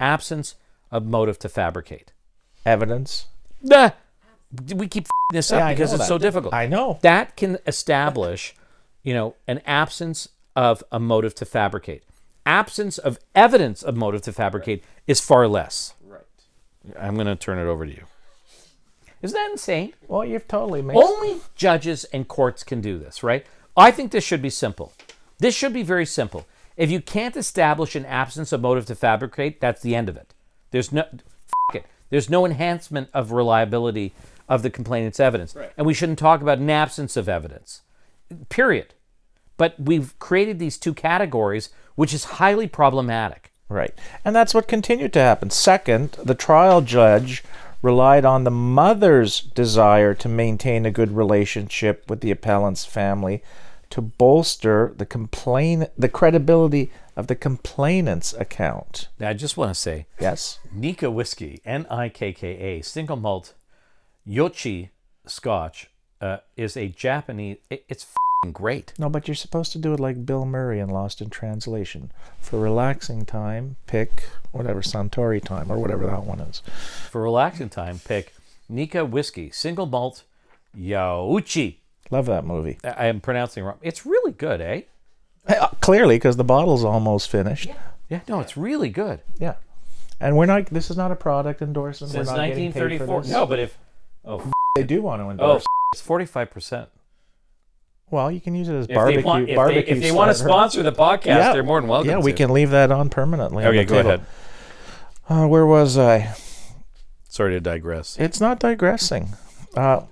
absence 0.00 0.54
of 0.90 1.04
motive 1.06 1.38
to 1.40 1.48
fabricate. 1.48 2.12
Evidence. 2.66 3.26
Nah, 3.62 3.90
we 4.74 4.86
keep 4.88 5.06
this 5.32 5.50
up 5.52 5.58
Yeah, 5.60 5.70
because 5.72 5.92
it's 5.92 6.02
that. 6.02 6.08
so 6.08 6.18
difficult. 6.18 6.54
I 6.54 6.66
know. 6.66 6.98
that 7.02 7.36
can 7.36 7.58
establish, 7.66 8.54
you 9.04 9.14
know, 9.14 9.36
an 9.46 9.60
absence 9.64 10.28
of 10.56 10.82
a 10.90 10.98
motive 10.98 11.34
to 11.36 11.44
fabricate. 11.44 12.02
Absence 12.44 12.98
of 12.98 13.18
evidence 13.34 13.82
of 13.82 13.96
motive 13.96 14.22
to 14.22 14.32
fabricate 14.32 14.82
is 15.06 15.20
far 15.20 15.46
less. 15.46 15.94
Right. 16.04 16.22
I'm 16.98 17.14
going 17.14 17.28
to 17.28 17.36
turn 17.36 17.58
it 17.58 17.70
over 17.70 17.86
to 17.86 17.92
you. 17.92 18.04
Isn't 19.22 19.34
that 19.34 19.50
insane? 19.52 19.94
Well, 20.08 20.24
you've 20.24 20.48
totally 20.48 20.82
made. 20.82 20.96
Only 20.96 21.40
judges 21.54 22.04
and 22.04 22.28
courts 22.28 22.62
can 22.62 22.80
do 22.80 22.98
this, 22.98 23.22
right? 23.22 23.46
I 23.76 23.90
think 23.90 24.10
this 24.10 24.24
should 24.24 24.42
be 24.42 24.50
simple. 24.50 24.92
This 25.38 25.54
should 25.54 25.72
be 25.72 25.82
very 25.82 26.04
simple. 26.04 26.46
If 26.76 26.90
you 26.90 27.00
can't 27.00 27.36
establish 27.36 27.94
an 27.96 28.04
absence 28.04 28.52
of 28.52 28.60
motive 28.60 28.84
to 28.86 28.94
fabricate, 28.94 29.60
that's 29.60 29.80
the 29.80 29.94
end 29.94 30.08
of 30.08 30.16
it. 30.16 30.34
There's 30.72 30.92
no 30.92 31.02
f- 31.12 31.76
it. 31.76 31.86
There's 32.10 32.28
no 32.28 32.44
enhancement 32.44 33.08
of 33.14 33.32
reliability 33.32 34.12
of 34.48 34.62
the 34.62 34.70
complainant's 34.70 35.20
evidence. 35.20 35.54
Right. 35.54 35.72
And 35.76 35.86
we 35.86 35.94
shouldn't 35.94 36.18
talk 36.18 36.42
about 36.42 36.58
an 36.58 36.68
absence 36.68 37.16
of 37.16 37.28
evidence. 37.28 37.80
Period. 38.48 38.94
But 39.56 39.74
we've 39.78 40.18
created 40.18 40.58
these 40.58 40.78
two 40.78 40.94
categories, 40.94 41.70
which 41.94 42.12
is 42.12 42.24
highly 42.24 42.66
problematic. 42.66 43.52
Right. 43.68 43.94
And 44.24 44.34
that's 44.34 44.54
what 44.54 44.68
continued 44.68 45.12
to 45.14 45.20
happen. 45.20 45.50
Second, 45.50 46.12
the 46.22 46.34
trial 46.34 46.80
judge 46.80 47.44
relied 47.82 48.24
on 48.24 48.44
the 48.44 48.50
mother's 48.50 49.40
desire 49.40 50.14
to 50.14 50.28
maintain 50.28 50.86
a 50.86 50.90
good 50.90 51.14
relationship 51.14 52.08
with 52.08 52.20
the 52.20 52.30
appellant's 52.30 52.84
family 52.84 53.42
to 53.90 54.00
bolster 54.00 54.92
the 54.96 55.06
complain 55.06 55.86
the 55.96 56.08
credibility 56.08 56.90
of 57.14 57.26
the 57.28 57.36
complainant's 57.36 58.32
account. 58.32 59.08
Now, 59.20 59.28
I 59.28 59.34
just 59.34 59.56
want 59.56 59.70
to 59.70 59.74
say 59.74 60.06
Yes. 60.18 60.58
Nikka 60.72 61.10
Whiskey, 61.10 61.60
N 61.64 61.86
I 61.90 62.08
K 62.08 62.32
K 62.32 62.48
A, 62.48 62.82
single 62.82 63.16
malt 63.16 63.54
Yochi 64.26 64.88
Scotch, 65.26 65.90
uh, 66.20 66.38
is 66.56 66.76
a 66.76 66.88
Japanese. 66.88 67.58
It, 67.70 67.84
it's 67.88 68.04
f***ing 68.04 68.52
great. 68.52 68.92
No, 68.98 69.08
but 69.08 69.28
you're 69.28 69.34
supposed 69.34 69.72
to 69.72 69.78
do 69.78 69.92
it 69.94 70.00
like 70.00 70.26
Bill 70.26 70.44
Murray 70.44 70.80
in 70.80 70.88
Lost 70.88 71.20
in 71.20 71.30
Translation. 71.30 72.10
For 72.40 72.58
relaxing 72.58 73.24
time, 73.24 73.76
pick 73.86 74.28
whatever 74.52 74.82
Suntory 74.82 75.42
time 75.42 75.70
or 75.70 75.78
whatever 75.78 76.06
that 76.06 76.24
one 76.24 76.40
is. 76.40 76.62
For 77.10 77.22
relaxing 77.22 77.68
time, 77.68 78.00
pick 78.00 78.34
Nikka 78.68 79.04
whiskey, 79.04 79.50
single 79.50 79.86
malt, 79.86 80.22
Yauchi. 80.76 81.76
Love 82.10 82.26
that 82.26 82.44
movie. 82.44 82.78
I 82.84 82.88
I 82.90 83.04
am 83.06 83.20
pronouncing 83.20 83.64
wrong. 83.64 83.78
It's 83.82 84.06
really 84.06 84.32
good, 84.32 84.60
eh? 84.60 84.82
Uh, 85.46 85.68
Clearly, 85.80 86.16
because 86.16 86.36
the 86.36 86.44
bottle's 86.44 86.84
almost 86.84 87.28
finished. 87.28 87.66
Yeah, 87.66 87.74
yeah. 88.08 88.20
no, 88.28 88.40
it's 88.40 88.56
really 88.56 88.88
good. 88.88 89.20
Yeah. 89.38 89.54
And 90.20 90.36
we're 90.36 90.46
not. 90.46 90.66
This 90.66 90.90
is 90.90 90.96
not 90.96 91.10
a 91.10 91.16
product 91.16 91.60
endorsement. 91.60 92.12
Since 92.12 92.28
we're 92.28 92.36
not 92.36 92.48
getting 92.48 92.72
paid 92.72 92.78
for 92.78 92.88
1934. 92.88 93.22
this. 93.22 93.30
No, 93.30 93.46
but 93.46 93.58
if 93.58 93.76
oh, 94.24 94.52
they 94.76 94.84
do 94.84 95.02
want 95.02 95.20
to 95.20 95.26
oh, 95.26 95.30
endorse. 95.30 95.64
It's 95.94 96.00
45 96.02 96.50
percent. 96.50 96.88
Well, 98.10 98.30
you 98.30 98.40
can 98.40 98.54
use 98.54 98.68
it 98.68 98.74
as 98.74 98.84
If 98.84 98.88
they 98.88 98.94
barbecue. 98.94 99.24
want, 99.24 99.42
if 99.44 99.48
they, 99.48 99.54
barbecue 99.54 99.94
if 99.96 100.02
they 100.02 100.12
want 100.12 100.30
to 100.30 100.34
starter. 100.34 100.52
sponsor 100.52 100.82
the 100.82 100.92
podcast, 100.92 101.24
Yeah. 101.26 101.52
they're 101.52 101.62
more 101.62 101.80
than 101.80 101.88
welcome. 101.88 102.10
Yeah, 102.10 102.18
we 102.18 102.32
to. 102.32 102.36
can 102.36 102.52
leave 102.52 102.70
that 102.70 102.92
on 102.92 103.08
permanently. 103.08 103.64
on 103.64 103.70
Okay, 103.70 103.78
the 103.78 103.84
go 103.84 103.96
table. 103.96 104.08
ahead. 104.10 104.26
Uh, 105.28 105.46
where 105.46 105.64
was 105.66 105.96
I? 105.96 106.34
Sorry 107.28 107.52
to 107.54 107.60
digress. 107.60 108.16
It's 108.18 108.40
not 108.40 108.60
digressing. 108.60 109.30
Uh, 109.76 110.02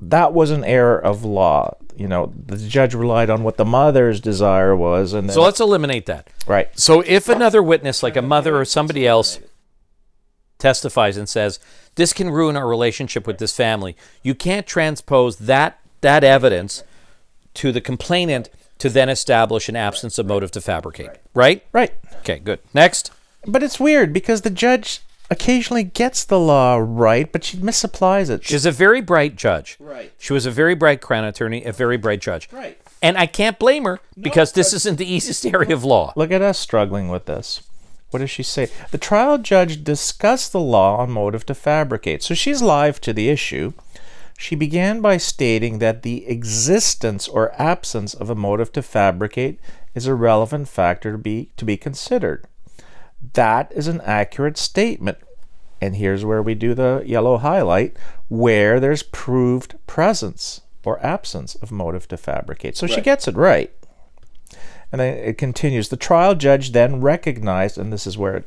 that 0.00 0.32
was 0.32 0.50
an 0.50 0.64
error 0.64 0.98
of 0.98 1.24
law. 1.24 1.76
You 1.94 2.08
know, 2.08 2.32
the 2.46 2.56
judge 2.56 2.94
relied 2.94 3.28
on 3.28 3.42
what 3.44 3.58
the 3.58 3.64
mother's 3.66 4.20
desire 4.20 4.74
was, 4.74 5.12
and 5.12 5.28
then, 5.28 5.34
So 5.34 5.42
let's 5.42 5.60
eliminate 5.60 6.06
that. 6.06 6.28
right. 6.46 6.68
So 6.78 7.02
if 7.06 7.28
another 7.28 7.62
witness, 7.62 8.02
like 8.02 8.16
a 8.16 8.22
mother 8.22 8.58
or 8.58 8.64
somebody 8.64 9.06
else, 9.06 9.38
testifies 10.60 11.16
and 11.16 11.28
says 11.28 11.58
this 11.94 12.12
can 12.12 12.30
ruin 12.30 12.56
our 12.56 12.68
relationship 12.68 13.26
with 13.26 13.38
this 13.38 13.56
family, 13.56 13.96
you 14.22 14.34
can't 14.34 14.66
transpose 14.66 15.36
that 15.38 15.78
that 16.00 16.24
evidence 16.24 16.82
to 17.54 17.72
the 17.72 17.80
complainant 17.80 18.48
to 18.78 18.88
then 18.88 19.08
establish 19.08 19.68
an 19.68 19.76
absence 19.76 20.18
of 20.18 20.26
motive 20.26 20.50
to 20.52 20.60
fabricate. 20.60 21.10
Right? 21.34 21.64
Right. 21.72 21.92
Okay, 22.20 22.38
good. 22.38 22.60
Next. 22.72 23.10
But 23.46 23.62
it's 23.62 23.78
weird 23.78 24.12
because 24.12 24.42
the 24.42 24.50
judge 24.50 25.00
occasionally 25.30 25.84
gets 25.84 26.24
the 26.24 26.38
law 26.38 26.76
right, 26.80 27.30
but 27.30 27.44
she 27.44 27.56
misapplies 27.58 28.30
it. 28.30 28.44
She's 28.44 28.66
a 28.66 28.72
very 28.72 29.00
bright 29.00 29.36
judge. 29.36 29.76
Right. 29.78 30.12
She 30.18 30.32
was 30.32 30.46
a 30.46 30.50
very 30.50 30.74
bright 30.74 31.00
crown 31.00 31.24
attorney, 31.24 31.64
a 31.64 31.72
very 31.72 31.96
bright 31.96 32.20
judge. 32.20 32.48
Right. 32.50 32.80
And 33.02 33.16
I 33.16 33.26
can't 33.26 33.58
blame 33.58 33.84
her 33.84 34.00
because 34.18 34.52
this 34.52 34.72
isn't 34.72 34.98
the 34.98 35.10
easiest 35.10 35.46
area 35.46 35.72
of 35.72 35.84
law. 35.84 36.12
Look 36.16 36.30
at 36.30 36.42
us 36.42 36.58
struggling 36.58 37.08
with 37.08 37.26
this. 37.26 37.62
What 38.10 38.20
does 38.20 38.30
she 38.30 38.42
say? 38.42 38.68
The 38.90 38.98
trial 38.98 39.38
judge 39.38 39.84
discussed 39.84 40.52
the 40.52 40.60
law 40.60 40.98
on 40.98 41.10
motive 41.10 41.46
to 41.46 41.54
fabricate. 41.54 42.22
So 42.22 42.34
she's 42.34 42.60
live 42.60 43.00
to 43.02 43.12
the 43.12 43.28
issue. 43.28 43.72
She 44.36 44.56
began 44.56 45.00
by 45.00 45.16
stating 45.18 45.78
that 45.78 46.02
the 46.02 46.26
existence 46.26 47.28
or 47.28 47.52
absence 47.60 48.14
of 48.14 48.30
a 48.30 48.34
motive 48.34 48.72
to 48.72 48.82
fabricate 48.82 49.60
is 49.94 50.06
a 50.06 50.14
relevant 50.14 50.68
factor 50.68 51.12
to 51.12 51.18
be 51.18 51.50
to 51.56 51.64
be 51.64 51.76
considered. 51.76 52.46
That 53.34 53.70
is 53.72 53.86
an 53.86 54.00
accurate 54.00 54.56
statement. 54.56 55.18
And 55.80 55.96
here's 55.96 56.24
where 56.24 56.42
we 56.42 56.54
do 56.54 56.74
the 56.74 57.02
yellow 57.06 57.38
highlight 57.38 57.96
where 58.28 58.80
there's 58.80 59.02
proved 59.02 59.74
presence 59.86 60.62
or 60.84 61.04
absence 61.04 61.54
of 61.56 61.70
motive 61.70 62.08
to 62.08 62.16
fabricate. 62.16 62.76
So 62.76 62.86
she 62.86 63.00
gets 63.00 63.28
it 63.28 63.36
right. 63.36 63.72
And 64.92 65.00
then 65.00 65.16
it 65.16 65.38
continues. 65.38 65.88
The 65.88 65.96
trial 65.96 66.34
judge 66.34 66.72
then 66.72 67.00
recognized, 67.00 67.78
and 67.78 67.92
this 67.92 68.06
is 68.06 68.18
where 68.18 68.36
it 68.36 68.44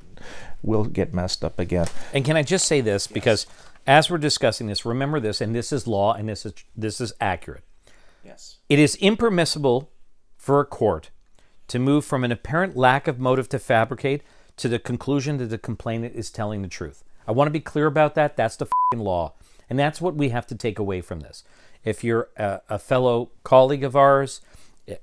will 0.62 0.86
get 0.86 1.14
messed 1.14 1.44
up 1.44 1.60
again. 1.60 1.88
And 2.14 2.26
can 2.26 2.36
I 2.36 2.44
just 2.44 2.68
say 2.68 2.82
this 2.82 3.08
because 3.08 3.46
as 3.86 4.10
we're 4.10 4.18
discussing 4.18 4.68
this, 4.68 4.86
remember 4.86 5.20
this, 5.20 5.42
and 5.42 5.54
this 5.54 5.72
is 5.72 5.88
law, 5.88 6.14
and 6.14 6.30
this 6.30 6.46
is 6.46 6.54
this 6.76 7.02
is 7.02 7.14
accurate. 7.20 7.64
Yes. 8.24 8.58
It 8.70 8.80
is 8.80 8.96
impermissible 8.96 9.92
for 10.38 10.60
a 10.60 10.66
court 10.66 11.10
to 11.68 11.80
move 11.80 12.06
from 12.06 12.24
an 12.24 12.32
apparent 12.32 12.76
lack 12.76 13.08
of 13.08 13.20
motive 13.20 13.50
to 13.50 13.60
fabricate 13.60 14.22
to 14.58 14.70
the 14.70 14.80
conclusion 14.80 15.38
that 15.38 15.48
the 15.48 15.58
complainant 15.58 16.16
is 16.16 16.30
telling 16.30 16.62
the 16.62 16.68
truth. 16.68 17.04
I 17.28 17.32
want 17.32 17.48
to 17.48 17.52
be 17.52 17.60
clear 17.60 17.88
about 17.88 18.16
that. 18.16 18.38
That's 18.38 18.56
the 18.56 18.68
fing 18.92 19.02
law, 19.02 19.34
and 19.70 19.78
that's 19.78 20.02
what 20.02 20.16
we 20.16 20.30
have 20.30 20.48
to 20.48 20.56
take 20.56 20.80
away 20.80 21.02
from 21.02 21.22
this. 21.22 21.44
If 21.84 22.04
you're 22.04 22.30
a, 22.38 22.62
a 22.70 22.80
fellow 22.80 23.32
colleague 23.44 23.84
of 23.84 23.96
ours, 23.96 24.42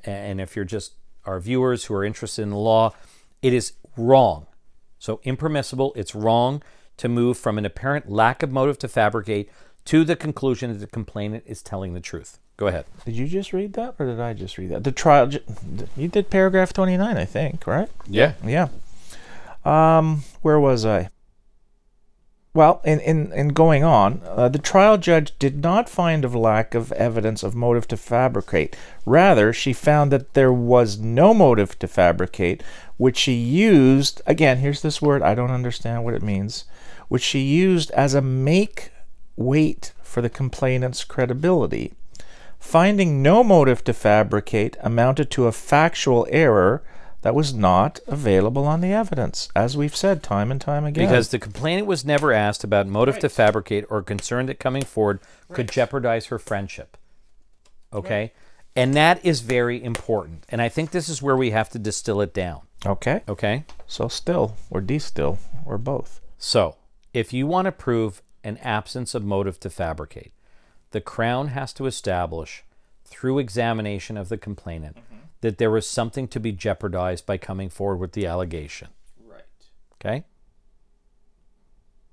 and 0.05 0.41
if 0.41 0.57
you're 0.57 0.65
just 0.65 0.95
our 1.31 1.41
viewers 1.41 1.85
who 1.85 1.95
are 1.95 2.05
interested 2.05 2.43
in 2.43 2.51
the 2.51 2.57
law, 2.57 2.93
it 3.41 3.53
is 3.53 3.73
wrong. 3.97 4.47
So 4.99 5.21
impermissible, 5.23 5.93
it's 5.95 6.15
wrong 6.15 6.63
to 6.97 7.09
move 7.09 7.39
from 7.39 7.57
an 7.57 7.65
apparent 7.65 8.11
lack 8.11 8.43
of 8.43 8.51
motive 8.51 8.79
to 8.81 8.89
fabricate 8.89 9.49
to 9.87 10.05
the 10.05 10.17
conclusion 10.17 10.73
that 10.73 10.81
the 10.81 10.87
complainant 10.87 11.45
is 11.47 11.63
telling 11.63 11.95
the 11.95 12.01
truth. 12.01 12.39
Go 12.57 12.67
ahead. 12.67 12.85
Did 13.07 13.17
you 13.17 13.27
just 13.27 13.55
read 13.55 13.73
that, 13.75 13.95
or 13.99 14.07
did 14.07 14.21
I 14.21 14.35
just 14.35 14.59
read 14.59 14.71
that? 14.71 14.85
The 14.85 14.93
trial. 14.93 15.31
You 15.97 16.09
did 16.09 16.29
paragraph 16.29 16.75
twenty-nine, 16.75 17.17
I 17.17 17.25
think, 17.25 17.67
right? 17.67 17.89
Yeah. 18.07 18.35
Yeah. 18.45 18.69
Um, 19.65 20.25
where 20.43 20.61
was 20.61 20.85
I? 20.85 21.09
Well, 22.53 22.81
in, 22.85 22.99
in, 23.01 23.33
in 23.33 23.49
going 23.49 23.85
on, 23.85 24.23
uh, 24.25 24.49
the 24.49 24.59
trial 24.59 24.99
judge 24.99 25.39
did 25.39 25.63
not 25.63 25.89
find 25.89 26.25
a 26.25 26.29
lack 26.29 26.75
of 26.75 26.91
evidence 26.93 27.45
of 27.45 27.55
motive 27.55 27.87
to 27.89 27.97
fabricate. 27.97 28.77
Rather, 29.07 29.53
she 29.53 29.73
found 29.73 30.11
that 30.11 30.35
there 30.35 30.53
was 30.53 30.99
no 30.99 31.33
motive 31.33 31.79
to 31.79 31.87
fabricate, 31.87 32.65
which 32.97 33.17
she 33.17 33.35
used, 33.35 34.21
again, 34.27 34.59
here's 34.59 34.83
this 34.83 35.01
word, 35.01 35.23
I 35.23 35.37
don't 35.37 35.53
understand 35.53 36.03
what 36.03 36.15
it 36.15 36.25
means, 36.25 36.65
which 37.07 37.23
she 37.23 37.39
used 37.39 37.93
as 37.93 38.15
a 38.15 38.21
make 38.21 38.91
weight 39.37 39.93
for 40.03 40.21
the 40.21 40.29
complainant's 40.29 41.05
credibility. 41.05 41.93
Finding 42.59 43.23
no 43.23 43.45
motive 43.45 43.85
to 43.85 43.95
fabricate 43.95 44.77
amounted 44.81 45.31
to 45.31 45.47
a 45.47 45.53
factual 45.53 46.27
error 46.31 46.83
that 47.23 47.35
was 47.35 47.53
not 47.53 48.01
available 48.07 48.67
on 48.67 48.81
the 48.81 48.93
evidence, 48.93 49.49
as 49.55 49.77
we've 49.77 49.95
said 49.97 50.23
time 50.23 50.51
and 50.51 50.61
time 50.61 50.85
again. 50.85 51.07
Because 51.07 51.29
the 51.29 51.39
complainant 51.39 51.87
was 51.87 52.05
never 52.05 52.33
asked 52.33 52.65
about 52.65 52.87
motive 52.87 53.19
to 53.19 53.29
fabricate 53.29 53.85
or 53.91 54.03
concerned 54.03 54.49
that 54.49 54.59
coming 54.59 54.85
forward 54.85 55.21
could 55.53 55.71
jeopardize 55.71 56.27
her 56.27 56.39
friendship. 56.39 56.97
Okay? 57.93 58.33
And 58.77 58.95
that 58.95 59.25
is 59.25 59.41
very 59.41 59.83
important. 59.83 60.45
And 60.49 60.63
I 60.63 60.69
think 60.69 60.91
this 60.91 61.09
is 61.09 61.21
where 61.21 61.37
we 61.37 61.51
have 61.51 61.69
to 61.71 61.79
distill 61.79 62.21
it 62.21 62.33
down. 62.33 62.63
okay, 62.87 63.23
Okay? 63.29 63.65
so 63.87 64.09
still 64.09 64.57
or 64.71 64.81
distill 64.81 65.39
or 65.67 65.77
both. 65.77 66.21
So, 66.39 66.77
if 67.13 67.33
you 67.33 67.47
want 67.47 67.67
to 67.67 67.73
prove 67.73 68.23
an 68.45 68.57
absence 68.59 69.15
of 69.15 69.25
motive 69.25 69.61
to 69.61 69.69
fabricate, 69.71 70.33
the 70.93 71.01
Crown 71.01 71.49
has 71.49 71.73
to 71.75 71.87
establish, 71.87 72.65
through 73.05 73.39
examination 73.39 74.17
of 74.17 74.29
the 74.29 74.39
complainant, 74.39 74.97
that 75.41 75.59
there 75.59 75.71
was 75.71 75.87
something 75.87 76.29
to 76.29 76.41
be 76.41 76.53
jeopardized 76.53 77.27
by 77.27 77.39
coming 77.39 77.69
forward 77.69 77.97
with 77.97 78.13
the 78.13 78.27
allegation. 78.27 78.89
Right. 79.25 79.43
Okay? 79.95 80.25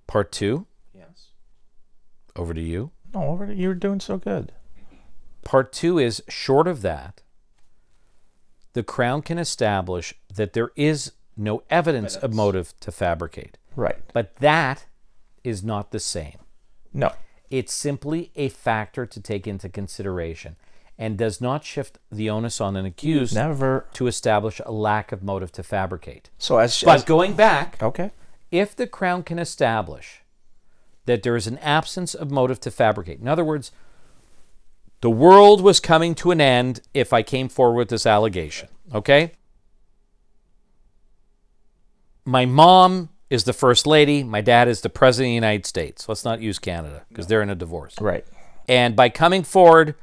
Part 0.07 0.31
two, 0.31 0.65
Yes. 0.93 1.29
over 2.35 2.53
to 2.53 2.61
you. 2.61 2.91
No, 3.13 3.23
over 3.23 3.51
You're 3.51 3.73
doing 3.73 3.99
so 3.99 4.17
good. 4.17 4.53
Part 5.43 5.71
two 5.73 5.97
is 5.97 6.23
short 6.27 6.67
of 6.67 6.81
that, 6.81 7.21
the 8.73 8.83
Crown 8.83 9.21
can 9.21 9.37
establish 9.37 10.13
that 10.33 10.53
there 10.53 10.71
is 10.75 11.13
no 11.35 11.63
evidence 11.69 12.15
of 12.15 12.33
motive 12.33 12.73
to 12.79 12.91
fabricate. 12.91 13.57
Right. 13.75 13.99
But 14.13 14.35
that 14.37 14.85
is 15.43 15.63
not 15.63 15.91
the 15.91 15.99
same. 15.99 16.37
No. 16.93 17.13
It's 17.49 17.73
simply 17.73 18.31
a 18.35 18.49
factor 18.49 19.05
to 19.05 19.21
take 19.21 19.47
into 19.47 19.69
consideration 19.69 20.57
and 20.97 21.17
does 21.17 21.39
not 21.39 21.63
shift 21.63 21.99
the 22.11 22.29
onus 22.29 22.59
on 22.59 22.75
an 22.75 22.85
accused 22.85 23.35
Never. 23.35 23.85
to 23.93 24.07
establish 24.07 24.59
a 24.65 24.71
lack 24.71 25.11
of 25.11 25.23
motive 25.23 25.51
to 25.53 25.63
fabricate. 25.63 26.29
So 26.37 26.57
as, 26.57 26.81
But 26.83 26.95
as 26.95 27.03
going 27.03 27.33
back, 27.33 27.81
okay. 27.81 28.11
if 28.51 28.75
the 28.75 28.87
Crown 28.87 29.23
can 29.23 29.37
establish 29.37 30.21
that 31.05 31.23
there 31.23 31.35
is 31.35 31.47
an 31.47 31.59
absence 31.59 32.13
of 32.13 32.31
motive 32.31 32.59
to 32.61 32.71
fabricate, 32.71 33.19
in 33.19 33.27
other 33.27 33.45
words, 33.45 33.71
the 35.01 35.09
world 35.11 35.61
was 35.61 35.79
coming 35.79 36.15
to 36.15 36.31
an 36.31 36.41
end 36.41 36.81
if 36.93 37.13
I 37.13 37.21
came 37.21 37.47
forward 37.49 37.75
with 37.77 37.89
this 37.89 38.07
allegation, 38.07 38.69
okay? 38.93 39.33
My 42.25 42.45
mom 42.45 43.09
is 43.29 43.43
the 43.43 43.53
first 43.53 43.85
lady, 43.85 44.23
my 44.23 44.41
dad 44.41 44.67
is 44.67 44.81
the 44.81 44.89
president 44.89 45.27
of 45.27 45.31
the 45.31 45.35
United 45.35 45.65
States. 45.67 46.09
Let's 46.09 46.25
not 46.25 46.41
use 46.41 46.57
Canada 46.57 47.05
because 47.09 47.27
they're 47.27 47.43
in 47.43 47.49
a 47.49 47.55
divorce. 47.55 47.95
Right. 48.01 48.25
And 48.67 48.95
by 48.95 49.09
coming 49.09 49.43
forward, 49.43 49.95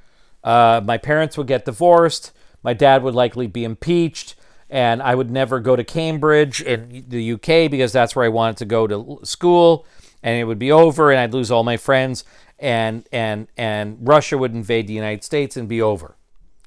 uh, 0.44 0.80
my 0.84 0.98
parents 0.98 1.36
would 1.36 1.46
get 1.46 1.64
divorced. 1.64 2.32
My 2.62 2.74
dad 2.74 3.02
would 3.02 3.14
likely 3.14 3.46
be 3.46 3.64
impeached, 3.64 4.36
and 4.70 5.02
I 5.02 5.14
would 5.14 5.30
never 5.30 5.58
go 5.58 5.74
to 5.74 5.82
Cambridge 5.82 6.60
in 6.60 7.06
the 7.08 7.32
UK 7.32 7.70
because 7.70 7.92
that's 7.92 8.14
where 8.14 8.24
I 8.24 8.28
wanted 8.28 8.58
to 8.58 8.64
go 8.66 8.86
to 8.86 9.20
school. 9.24 9.86
And 10.22 10.38
it 10.38 10.44
would 10.44 10.58
be 10.58 10.70
over, 10.70 11.10
and 11.10 11.20
I'd 11.20 11.34
lose 11.34 11.50
all 11.50 11.64
my 11.64 11.76
friends, 11.76 12.24
and 12.58 13.06
and 13.12 13.48
and 13.56 13.98
Russia 14.00 14.38
would 14.38 14.54
invade 14.54 14.86
the 14.86 14.94
United 14.94 15.24
States 15.24 15.56
and 15.56 15.68
be 15.68 15.82
over. 15.82 16.16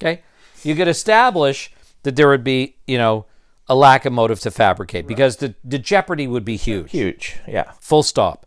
Okay, 0.00 0.22
you 0.62 0.74
could 0.74 0.86
establish 0.86 1.72
that 2.02 2.14
there 2.14 2.28
would 2.28 2.44
be, 2.44 2.76
you 2.86 2.98
know, 2.98 3.26
a 3.68 3.74
lack 3.74 4.04
of 4.04 4.12
motive 4.12 4.40
to 4.40 4.50
fabricate 4.50 5.06
because 5.06 5.36
the 5.38 5.54
the 5.64 5.78
jeopardy 5.78 6.26
would 6.26 6.44
be 6.44 6.56
huge. 6.56 6.90
Huge. 6.92 7.36
Yeah. 7.46 7.72
Full 7.80 8.02
stop. 8.02 8.46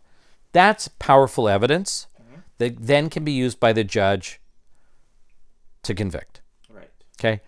That's 0.52 0.88
powerful 0.88 1.48
evidence 1.48 2.06
that 2.58 2.76
then 2.78 3.10
can 3.10 3.24
be 3.24 3.32
used 3.32 3.58
by 3.58 3.72
the 3.72 3.84
judge 3.84 4.40
to 5.82 5.94
convict. 5.94 6.40
Right. 6.70 6.90
Okay. 7.18 7.40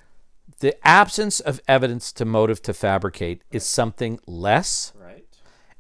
The 0.61 0.77
absence 0.87 1.41
of 1.41 1.61
evidence 1.67 2.13
to 2.13 2.25
motive 2.25 2.63
to 2.63 2.75
fabricate 2.75 3.43
is 3.51 3.65
something 3.65 4.21
less, 4.27 4.93
Right. 5.01 5.25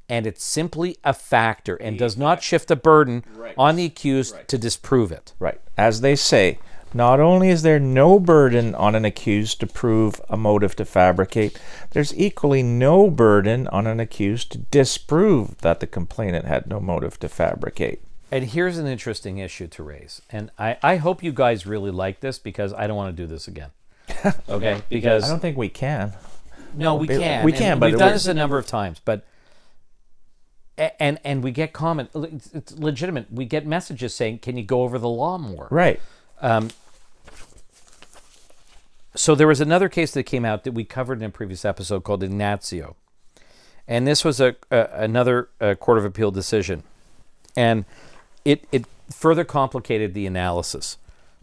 and 0.08 0.26
it's 0.26 0.44
simply 0.44 0.96
a 1.04 1.12
factor 1.14 1.76
and 1.76 1.98
does 1.98 2.16
not 2.16 2.42
shift 2.42 2.68
the 2.68 2.76
burden 2.76 3.24
Right. 3.36 3.54
on 3.56 3.76
the 3.76 3.84
accused 3.84 4.36
to 4.48 4.58
disprove 4.58 5.12
it. 5.12 5.32
Right. 5.38 5.60
As 5.76 6.00
they 6.00 6.16
say, 6.16 6.58
not 6.92 7.18
only 7.20 7.48
is 7.50 7.62
there 7.62 7.80
no 7.80 8.20
burden 8.20 8.74
on 8.74 8.94
an 8.94 9.04
accused 9.04 9.60
to 9.60 9.66
prove 9.66 10.20
a 10.28 10.36
motive 10.36 10.76
to 10.76 10.84
fabricate, 10.84 11.58
there's 11.90 12.16
equally 12.16 12.62
no 12.62 13.10
burden 13.10 13.66
on 13.68 13.86
an 13.86 13.98
accused 14.00 14.52
to 14.52 14.58
disprove 14.58 15.58
that 15.62 15.80
the 15.80 15.86
complainant 15.88 16.46
had 16.46 16.66
no 16.68 16.78
motive 16.80 17.18
to 17.20 17.28
fabricate. 17.28 18.02
And 18.34 18.46
here's 18.46 18.78
an 18.78 18.88
interesting 18.88 19.38
issue 19.38 19.68
to 19.68 19.84
raise. 19.84 20.20
And 20.28 20.50
I, 20.58 20.76
I 20.82 20.96
hope 20.96 21.22
you 21.22 21.30
guys 21.30 21.66
really 21.66 21.92
like 21.92 22.18
this 22.18 22.36
because 22.36 22.72
I 22.72 22.88
don't 22.88 22.96
want 22.96 23.16
to 23.16 23.22
do 23.22 23.28
this 23.28 23.46
again. 23.46 23.70
Okay? 24.48 24.82
because 24.88 25.22
I 25.22 25.28
don't 25.28 25.38
think 25.38 25.56
we 25.56 25.68
can. 25.68 26.12
No, 26.74 26.96
we 26.96 27.06
can. 27.06 27.44
we 27.44 27.52
and 27.52 27.58
can, 27.60 27.78
but 27.78 27.90
we've 27.90 27.98
done 27.98 28.12
this 28.12 28.26
a 28.26 28.34
number 28.34 28.58
of 28.58 28.66
times. 28.66 29.00
But 29.04 29.24
and 30.98 31.20
and 31.24 31.44
we 31.44 31.52
get 31.52 31.72
comment. 31.72 32.10
It's 32.14 32.76
legitimate. 32.76 33.30
We 33.30 33.44
get 33.44 33.66
messages 33.66 34.14
saying, 34.16 34.40
"Can 34.40 34.56
you 34.56 34.64
go 34.64 34.82
over 34.82 34.98
the 34.98 35.08
law 35.08 35.38
more?" 35.38 35.68
Right. 35.70 36.00
So 39.14 39.36
there 39.36 39.46
was 39.46 39.60
another 39.60 39.88
case 39.88 40.10
that 40.12 40.24
came 40.24 40.44
out 40.44 40.64
that 40.64 40.72
we 40.72 40.84
covered 40.84 41.18
in 41.18 41.24
a 41.24 41.30
previous 41.30 41.64
episode 41.64 42.02
called 42.02 42.24
Ignacio, 42.24 42.96
and 43.86 44.06
this 44.06 44.24
was 44.24 44.40
a, 44.40 44.56
a 44.72 44.88
another 44.94 45.50
uh 45.60 45.74
court 45.74 45.98
of 45.98 46.04
appeal 46.04 46.32
decision, 46.32 46.82
and 47.56 47.84
it 48.44 48.66
it 48.72 48.84
further 49.10 49.44
complicated 49.44 50.14
the 50.14 50.26
analysis, 50.26 50.96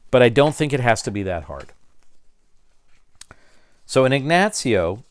but 0.10 0.22
I 0.22 0.30
don't 0.30 0.56
think 0.56 0.74
it 0.74 0.80
has 0.80 1.02
to 1.04 1.12
be 1.12 1.24
that 1.24 1.44
hard. 1.44 1.74
So 3.86 4.06
in 4.06 4.14
Ignacio, 4.14 5.04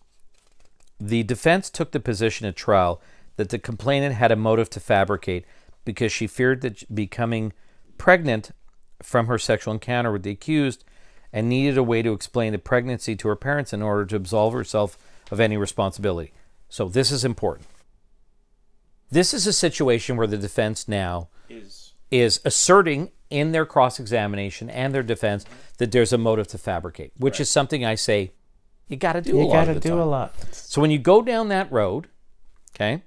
the 0.99 1.23
defense 1.23 1.71
took 1.71 1.93
the 1.93 2.01
position 2.01 2.47
at 2.47 2.57
trial 2.57 3.01
that 3.37 3.49
the 3.51 3.59
complainant 3.59 4.15
had 4.15 4.33
a 4.33 4.37
motive 4.37 4.69
to 4.71 4.81
fabricate 4.81 5.45
because 5.85 6.13
she 6.13 6.27
feared 6.27 6.61
that 6.61 6.95
becoming 6.95 7.53
pregnant 7.99 8.51
from 9.03 9.27
her 9.27 9.39
sexual 9.39 9.73
encounter 9.73 10.13
with 10.13 10.23
the 10.23 10.31
accused 10.31 10.85
and 11.33 11.49
needed 11.49 11.79
a 11.79 11.83
way 11.83 12.03
to 12.03 12.13
explain 12.13 12.53
the 12.53 12.59
pregnancy 12.59 13.17
to 13.17 13.29
her 13.29 13.37
parents 13.37 13.73
in 13.73 13.83
order 13.83 14.05
to 14.05 14.17
absolve 14.17 14.53
herself 14.53 14.99
of 15.31 15.41
any 15.41 15.57
responsibility. 15.57 16.33
So 16.69 16.89
this 16.89 17.11
is 17.11 17.25
important. 17.25 17.67
This 19.11 19.33
is 19.33 19.47
a 19.47 19.53
situation 19.53 20.17
where 20.17 20.27
the 20.27 20.37
defense 20.37 20.87
now 20.87 21.29
Is 21.49 21.80
is 22.11 22.41
asserting 22.45 23.11
in 23.31 23.53
their 23.53 23.65
cross 23.65 24.01
examination 24.01 24.69
and 24.71 24.93
their 24.95 25.03
defense 25.03 25.45
that 25.79 25.93
there's 25.93 26.13
a 26.13 26.19
motive 26.19 26.49
to 26.49 26.59
fabricate, 26.59 27.13
which 27.17 27.41
is 27.41 27.49
something 27.51 27.85
I 27.85 27.95
say 27.95 28.33
you 28.89 28.97
got 28.97 29.13
to 29.13 29.21
do 29.21 29.37
a 29.39 29.43
you 29.43 29.47
lot 29.47 29.67
got 29.67 29.75
to 29.75 29.81
do 29.81 29.91
time. 29.91 29.99
a 29.99 30.05
lot. 30.05 30.35
So 30.55 30.81
when 30.81 30.91
you 30.91 30.99
go 30.99 31.23
down 31.23 31.49
that 31.49 31.71
road, 31.71 32.09
okay, 32.75 33.03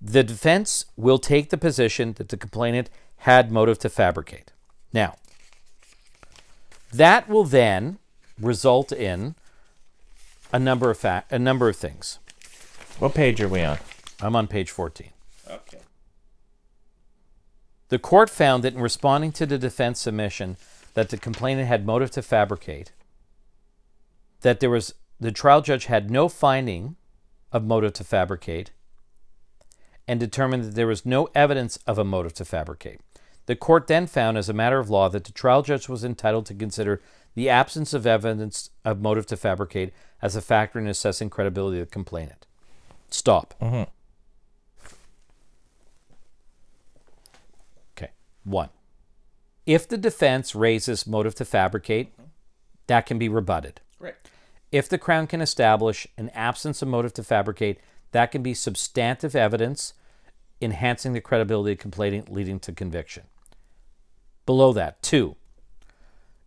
the 0.00 0.24
defense 0.24 0.86
will 0.96 1.18
take 1.18 1.50
the 1.50 1.56
position 1.56 2.14
that 2.14 2.28
the 2.28 2.36
complainant 2.36 2.90
had 3.18 3.52
motive 3.52 3.78
to 3.80 3.88
fabricate. 3.88 4.52
Now, 4.92 5.14
that 6.92 7.28
will 7.28 7.44
then 7.44 7.98
result 8.40 8.90
in 8.92 9.36
a 10.52 10.58
number 10.58 10.90
of 10.90 10.98
fa- 10.98 11.24
a 11.30 11.38
number 11.38 11.68
of 11.68 11.76
things. 11.76 12.18
What 12.98 13.14
page 13.14 13.40
are 13.40 13.48
we 13.48 13.62
on? 13.62 13.78
I'm 14.20 14.34
on 14.34 14.46
page 14.48 14.70
14. 14.70 15.10
The 17.88 17.98
court 17.98 18.28
found 18.30 18.64
that 18.64 18.74
in 18.74 18.80
responding 18.80 19.32
to 19.32 19.46
the 19.46 19.58
defense 19.58 20.00
submission 20.00 20.56
that 20.94 21.10
the 21.10 21.16
complainant 21.16 21.68
had 21.68 21.86
motive 21.86 22.10
to 22.12 22.22
fabricate, 22.22 22.92
that 24.40 24.60
there 24.60 24.70
was 24.70 24.94
the 25.20 25.32
trial 25.32 25.62
judge 25.62 25.86
had 25.86 26.10
no 26.10 26.28
finding 26.28 26.96
of 27.52 27.64
motive 27.64 27.92
to 27.94 28.04
fabricate, 28.04 28.70
and 30.08 30.20
determined 30.20 30.64
that 30.64 30.74
there 30.74 30.86
was 30.86 31.06
no 31.06 31.28
evidence 31.34 31.78
of 31.86 31.98
a 31.98 32.04
motive 32.04 32.34
to 32.34 32.44
fabricate. 32.44 33.00
The 33.46 33.56
court 33.56 33.86
then 33.86 34.06
found, 34.06 34.36
as 34.36 34.48
a 34.48 34.52
matter 34.52 34.78
of 34.78 34.90
law, 34.90 35.08
that 35.08 35.24
the 35.24 35.32
trial 35.32 35.62
judge 35.62 35.88
was 35.88 36.04
entitled 36.04 36.46
to 36.46 36.54
consider 36.54 37.00
the 37.34 37.48
absence 37.48 37.94
of 37.94 38.06
evidence 38.06 38.70
of 38.84 39.00
motive 39.00 39.26
to 39.26 39.36
fabricate 39.36 39.92
as 40.20 40.34
a 40.34 40.40
factor 40.42 40.78
in 40.78 40.86
assessing 40.86 41.30
credibility 41.30 41.80
of 41.80 41.88
the 41.88 41.92
complainant. 41.92 42.46
Stop. 43.10 43.54
Okay. 43.62 43.86
One. 48.46 48.68
If 49.66 49.88
the 49.88 49.98
defense 49.98 50.54
raises 50.54 51.06
motive 51.06 51.34
to 51.34 51.44
fabricate, 51.44 52.14
that 52.86 53.04
can 53.04 53.18
be 53.18 53.28
rebutted. 53.28 53.80
Right. 53.98 54.14
If 54.70 54.88
the 54.88 54.98
Crown 54.98 55.26
can 55.26 55.40
establish 55.40 56.06
an 56.16 56.30
absence 56.30 56.80
of 56.80 56.88
motive 56.88 57.12
to 57.14 57.24
fabricate, 57.24 57.80
that 58.12 58.30
can 58.30 58.44
be 58.44 58.54
substantive 58.54 59.34
evidence 59.34 59.94
enhancing 60.62 61.12
the 61.12 61.20
credibility 61.20 61.72
of 61.72 61.78
complainant 61.78 62.32
leading 62.32 62.60
to 62.60 62.72
conviction. 62.72 63.24
Below 64.46 64.72
that, 64.74 65.02
two, 65.02 65.34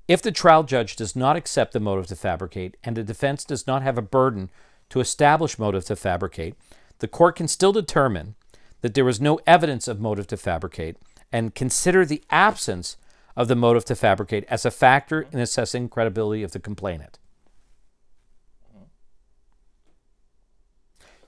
if 0.08 0.22
the 0.22 0.32
trial 0.32 0.64
judge 0.64 0.96
does 0.96 1.18
not 1.18 1.36
accept 1.36 1.74
the 1.74 1.82
motive 1.82 2.08
to 2.08 2.16
fabricate 2.16 2.78
and 2.84 2.96
the 2.96 3.04
defense 3.04 3.44
does 3.44 3.68
not 3.68 3.84
have 3.84 3.98
a 3.98 4.02
burden 4.02 4.50
to 4.90 5.02
establish 5.02 5.60
motive 5.60 5.86
to 5.86 5.98
fabricate, 5.98 6.56
the 7.00 7.08
court 7.10 7.36
can 7.36 7.48
still 7.48 7.74
determine 7.74 8.36
that 8.82 8.94
there 8.94 9.06
was 9.06 9.20
no 9.20 9.40
evidence 9.46 9.88
of 9.88 10.00
motive 10.00 10.26
to 10.28 10.38
fabricate 10.38 10.96
and 11.32 11.54
consider 11.56 12.06
the 12.06 12.24
absence 12.30 12.98
of 13.36 13.48
the 13.48 13.56
motive 13.56 13.86
to 13.86 13.96
fabricate 13.96 14.44
as 14.50 14.66
a 14.66 14.72
factor 14.72 15.28
in 15.32 15.40
assessing 15.40 15.88
credibility 15.90 16.44
of 16.44 16.52
the 16.52 16.60
complainant. 16.60 17.18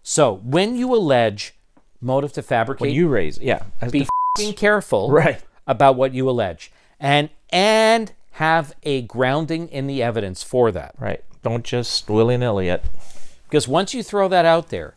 So, 0.03 0.33
when 0.43 0.75
you 0.75 0.93
allege 0.93 1.53
motive 2.01 2.33
to 2.33 2.41
fabricate, 2.41 2.81
When 2.81 2.91
you 2.95 3.07
raise, 3.07 3.37
yeah. 3.37 3.63
Be 3.91 4.07
fing 4.37 4.53
careful 4.53 5.11
Right. 5.11 5.41
about 5.67 5.95
what 5.95 6.13
you 6.13 6.29
allege 6.29 6.71
and 6.99 7.29
and 7.51 8.11
have 8.35 8.73
a 8.83 9.01
grounding 9.03 9.67
in 9.67 9.87
the 9.87 10.01
evidence 10.01 10.41
for 10.41 10.71
that. 10.71 10.95
right. 10.97 11.23
Don't 11.43 11.63
just 11.65 12.09
willy 12.09 12.37
nilly 12.37 12.69
it. 12.69 12.83
Because 13.47 13.67
once 13.67 13.93
you 13.93 14.03
throw 14.03 14.27
that 14.29 14.45
out 14.45 14.69
there, 14.69 14.95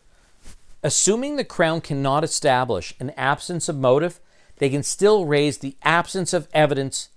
assuming 0.83 1.35
the 1.35 1.43
Crown 1.43 1.81
cannot 1.81 2.23
establish 2.23 2.93
an 2.99 3.09
absence 3.11 3.67
of 3.67 3.77
motive, 3.77 4.19
they 4.57 4.69
can 4.69 4.83
still 4.83 5.25
raise 5.25 5.57
the 5.57 5.75
absence 5.83 6.33
of 6.33 6.47
evidence 6.53 7.09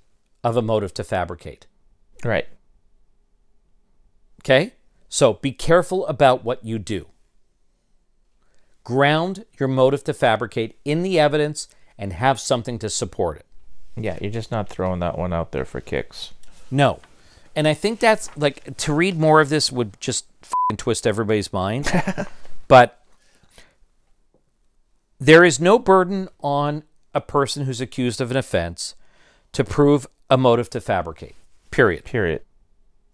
of 0.43 0.57
a 0.57 0.63
motive 0.63 0.95
to 0.95 1.05
fabricate. 1.05 1.67
Right. 2.25 2.49
Okay? 4.43 4.73
So 5.09 5.35
be 5.35 5.53
careful 5.53 6.07
about 6.07 6.45
what 6.45 6.65
you 6.65 6.79
do. 6.79 7.07
Ground 8.85 9.45
your 9.59 9.69
motive 9.69 10.05
to 10.05 10.15
fabricate 10.15 10.79
in 10.85 11.03
the 11.03 11.19
evidence 11.19 11.69
and 11.99 12.13
have 12.15 12.41
something 12.41 12.79
to 12.79 12.89
support 12.89 13.39
it. 13.39 13.47
Yeah, 13.97 14.19
you're 14.21 14.31
just 14.31 14.51
not 14.51 14.69
throwing 14.69 15.01
that 15.01 15.19
one 15.19 15.33
out 15.33 15.53
there 15.53 15.65
for 15.65 15.81
kicks. 15.81 16.33
No. 16.71 17.01
And 17.57 17.67
I 17.67 17.75
think 17.75 17.99
that's 17.99 18.35
like 18.37 18.77
to 18.79 18.93
read 18.93 19.19
more 19.19 19.41
of 19.41 19.49
this 19.49 19.73
would 19.73 20.01
just 20.01 20.27
fing 20.43 20.77
twist 20.77 21.07
everybody's 21.07 21.53
mind. 21.53 21.91
but 22.69 23.03
there 25.19 25.45
is 25.45 25.59
no 25.59 25.79
burden 25.79 26.29
on 26.41 26.85
a 27.19 27.21
person 27.21 27.65
who's 27.65 27.81
accused 27.81 28.21
of 28.21 28.31
an 28.31 28.37
offense 28.37 28.95
to 29.53 29.65
prove 29.65 30.07
a 30.31 30.39
motive 30.39 30.71
to 30.71 30.81
fabricate. 30.81 31.35
Period. 31.71 32.05
Period. 32.05 32.43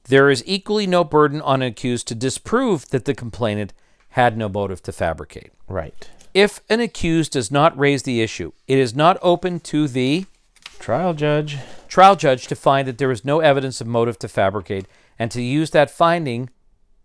There 0.05 0.29
is 0.31 0.45
equally 0.47 0.87
no 0.87 1.03
burden 1.03 1.41
on 1.41 1.63
an 1.63 1.69
accused 1.69 2.07
to 2.09 2.15
disprove 2.15 2.91
that 2.91 3.07
the 3.07 3.15
complainant 3.15 3.73
had 4.11 4.37
no 4.37 4.49
motive 4.49 4.83
to 4.83 4.93
fabricate. 4.93 5.53
Right. 5.67 6.09
If 6.35 6.61
an 6.69 6.81
accused 6.81 7.33
does 7.33 7.51
not 7.51 7.77
raise 7.79 8.03
the 8.03 8.21
issue, 8.21 8.53
it 8.69 8.79
is 8.79 8.95
not 8.95 9.19
open 9.23 9.61
to 9.61 9.89
the 9.89 10.27
Trial 10.79 11.15
judge. 11.15 11.57
trial 11.89 12.17
judge 12.17 12.47
to 12.49 12.55
find 12.55 12.87
that 12.87 12.99
there 12.99 13.11
is 13.11 13.25
no 13.25 13.41
evidence 13.41 13.81
of 13.81 13.87
motive 13.87 14.19
to 14.19 14.29
fabricate 14.29 14.87
and 15.19 15.31
to 15.31 15.41
use 15.41 15.71
that 15.71 15.91
finding 15.91 16.51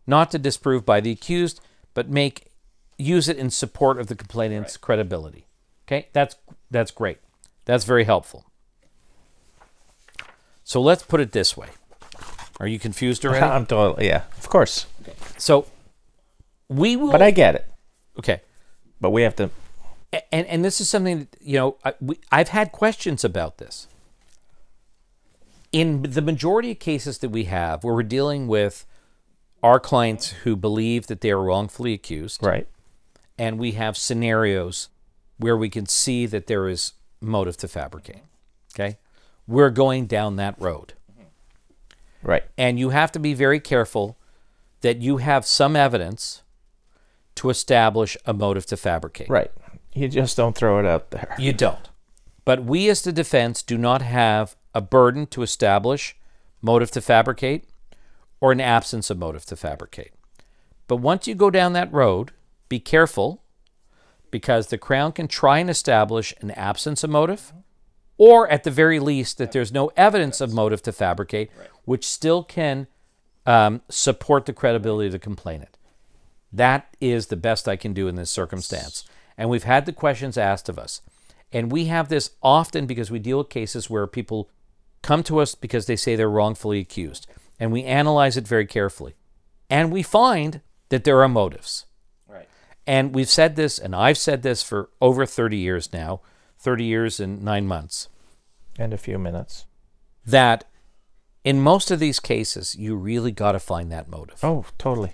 not 0.06 0.32
to 0.32 0.40
disprove 0.40 0.86
by 0.86 1.00
the 1.00 1.12
accused 1.12 1.62
but 1.94 2.10
make 2.10 2.52
use 2.98 3.30
it 3.30 3.38
in 3.38 3.50
support 3.50 3.98
of 4.00 4.08
the 4.08 4.16
complainant's 4.16 4.76
credibility 4.76 5.46
okay 5.88 6.10
that's 6.12 6.36
that's 6.72 6.92
great 6.92 7.18
that's 7.66 7.84
very 7.86 8.04
helpful 8.04 8.46
so 10.64 10.82
let's 10.82 11.04
put 11.04 11.20
it 11.20 11.32
this 11.32 11.56
way 11.58 11.68
are 12.60 12.68
you 12.68 12.78
confused 12.80 13.26
already 13.26 13.46
I'm 13.46 13.66
totally, 13.66 14.08
yeah, 14.08 14.24
of 14.38 14.50
course. 14.50 14.86
Okay. 15.02 15.14
so 15.38 15.66
we 16.68 16.96
will 16.98 17.12
But 17.12 17.22
I 17.22 17.32
get 17.32 17.56
it. 17.56 17.66
okay 18.20 18.42
But 19.00 19.12
we 19.12 19.22
have 19.24 19.36
to. 19.38 19.50
And 20.32 20.46
and 20.48 20.66
this 20.66 20.82
is 20.82 20.90
something 20.90 21.20
that, 21.20 21.38
you 21.40 21.58
know 21.58 21.78
I, 21.86 21.94
we, 22.02 22.20
I've 22.32 22.50
had 22.50 22.72
questions 22.74 23.24
about 23.24 23.60
this. 23.60 23.88
In 25.72 26.02
the 26.02 26.22
majority 26.22 26.72
of 26.72 26.80
cases 26.80 27.20
that 27.20 27.30
we 27.30 27.44
have, 27.46 27.84
where 27.84 27.94
we're 27.94 28.04
dealing 28.04 28.48
with 28.48 28.86
our 29.62 29.80
clients 29.80 30.30
who 30.44 30.56
believe 30.56 31.08
that 31.08 31.22
they 31.22 31.30
are 31.32 31.42
wrongfully 31.42 31.94
accused, 31.94 32.44
Right. 32.44 32.68
and 33.38 33.60
we 33.60 33.74
have 33.74 33.96
scenarios 33.96 34.90
where 35.40 35.58
we 35.58 35.70
can 35.70 35.88
see 35.88 36.28
that 36.28 36.46
there 36.46 36.68
is 36.68 36.94
motive 37.20 37.58
to 37.58 37.68
fabricate. 37.68 38.22
Okay, 38.76 39.00
we're 39.48 39.72
going 39.72 40.06
down 40.06 40.36
that 40.36 40.56
road. 40.62 40.94
Right. 42.22 42.44
And 42.58 42.78
you 42.78 42.90
have 42.90 43.12
to 43.14 43.20
be 43.20 43.34
very 43.34 43.60
careful 43.60 44.18
that 44.82 45.02
you 45.02 45.18
have 45.18 45.46
some 45.46 45.76
evidence 45.76 46.42
to 47.36 47.50
establish 47.50 48.18
a 48.26 48.34
motive 48.34 48.66
to 48.68 48.78
fabricate. 48.78 49.30
Right. 49.30 49.52
You 49.94 50.08
just 50.10 50.38
don't 50.38 50.56
throw 50.56 50.80
it 50.80 50.86
out 50.86 51.12
there. 51.12 51.36
You 51.40 51.54
don't. 51.54 51.90
But 52.46 52.64
we, 52.64 52.90
as 52.90 53.02
the 53.02 53.12
defense, 53.12 53.62
do 53.64 53.78
not 53.78 54.02
have 54.02 54.56
a 54.74 54.82
burden 54.82 55.28
to 55.28 55.42
establish 55.42 56.16
motive 56.62 56.92
to 56.92 57.02
fabricate 57.02 57.66
or 58.42 58.52
an 58.52 58.62
absence 58.62 59.10
of 59.10 59.18
motive 59.18 59.46
to 59.46 59.56
fabricate. 59.56 60.12
But 60.88 60.98
once 60.98 61.28
you 61.28 61.36
go 61.36 61.50
down 61.50 61.74
that 61.74 61.92
road, 61.94 62.32
be 62.68 62.80
careful 62.80 63.42
because 64.32 64.68
the 64.68 64.78
Crown 64.78 65.12
can 65.12 65.28
try 65.28 65.60
and 65.60 65.70
establish 65.70 66.34
an 66.42 66.52
absence 66.52 67.04
of 67.04 67.10
motive 67.10 67.54
or, 68.18 68.50
at 68.50 68.64
the 68.66 68.72
very 68.72 69.00
least, 69.00 69.38
that 69.38 69.54
there's 69.54 69.72
no 69.72 69.92
evidence 69.96 70.42
of 70.42 70.54
motive 70.54 70.82
to 70.84 70.92
fabricate, 70.92 71.50
which 71.86 72.06
still 72.06 72.44
can 72.44 72.88
um, 73.46 73.82
support 73.88 74.46
the 74.46 74.54
credibility 74.54 75.08
of 75.08 75.14
the 75.14 75.20
complainant. 75.20 75.78
That 76.52 76.96
is 77.00 77.28
the 77.28 77.38
best 77.38 77.68
I 77.68 77.78
can 77.78 77.94
do 77.94 78.08
in 78.10 78.16
this 78.16 78.30
circumstance. 78.30 79.06
And 79.38 79.50
we've 79.50 79.64
had 79.64 79.86
the 79.86 79.94
questions 79.94 80.38
asked 80.38 80.68
of 80.68 80.78
us. 80.78 81.02
And 81.54 81.72
we 81.72 81.86
have 81.86 82.10
this 82.10 82.32
often 82.44 82.86
because 82.86 83.10
we 83.10 83.20
deal 83.20 83.38
with 83.38 83.50
cases 83.50 83.90
where 83.90 84.06
people 84.06 84.50
come 85.02 85.24
to 85.24 85.40
us 85.40 85.56
because 85.56 85.86
they 85.86 85.96
say 85.96 86.16
they're 86.16 86.30
wrongfully 86.30 86.80
accused. 86.80 87.26
And 87.58 87.72
we 87.72 87.84
analyze 87.86 88.36
it 88.36 88.48
very 88.48 88.66
carefully. 88.66 89.16
And 89.70 89.92
we 89.92 90.04
find 90.04 90.62
that 90.90 91.06
there 91.06 91.22
are 91.22 91.30
motives. 91.30 91.86
Right. 92.90 92.96
And 92.96 93.14
we've 93.16 93.30
said 93.30 93.56
this, 93.56 93.78
and 93.80 93.96
I've 93.96 94.18
said 94.18 94.42
this 94.42 94.64
for 94.64 94.90
over 95.02 95.26
30 95.26 95.58
years 95.58 95.94
now 95.94 96.22
30 96.62 96.84
years 96.84 97.20
and 97.22 97.42
nine 97.42 97.66
months 97.68 98.10
And 98.78 98.94
a 98.94 98.98
few 98.98 99.18
minutes. 99.18 99.66
that 100.26 100.66
in 101.46 101.62
most 101.62 101.90
of 101.90 102.00
these 102.00 102.20
cases, 102.20 102.76
you 102.76 102.96
really 102.98 103.32
got 103.32 103.54
to 103.54 103.60
find 103.60 103.90
that 103.94 104.10
motive. 104.10 104.40
Oh, 104.44 104.66
totally. 104.78 105.14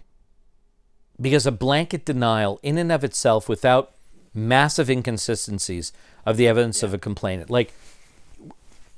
because 1.22 1.46
a 1.46 1.52
blanket 1.52 2.04
denial 2.06 2.60
in 2.64 2.78
and 2.78 2.92
of 2.92 3.04
itself 3.04 3.48
without 3.48 3.92
massive 4.34 4.90
inconsistencies 4.90 5.94
of 6.26 6.36
the 6.36 6.46
evidence 6.48 6.84
of 6.84 6.94
a 6.94 6.98
complainant 6.98 7.50
like 7.50 7.72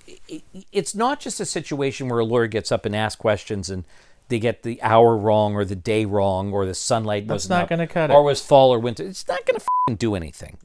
i- 0.09 0.41
i- 0.55 0.65
it's 0.71 0.95
not 0.95 1.19
just 1.19 1.39
a 1.39 1.45
situation 1.45 2.07
where 2.09 2.17
a 2.17 2.25
lawyer 2.25 2.47
gets 2.47 2.71
up 2.71 2.85
and 2.87 2.95
asks 2.95 3.19
questions 3.21 3.69
and 3.69 3.83
they 4.29 4.39
get 4.39 4.63
the 4.63 4.81
hour 4.81 5.15
wrong 5.15 5.55
or 5.55 5.65
the 5.65 5.75
day 5.75 6.05
wrong 6.05 6.51
or 6.51 6.65
the 6.65 6.73
sunlight 6.75 7.27
That's 7.27 7.43
was 7.45 7.49
not 7.49 7.69
gonna 7.69 7.87
cut 7.87 8.09
it. 8.09 8.13
or 8.13 8.23
was 8.23 8.41
fall 8.41 8.73
or 8.73 8.79
winter 8.79 9.05
it's 9.05 9.27
not 9.27 9.45
going 9.45 9.59
to 9.59 9.95
do 9.95 10.15
anything 10.15 10.57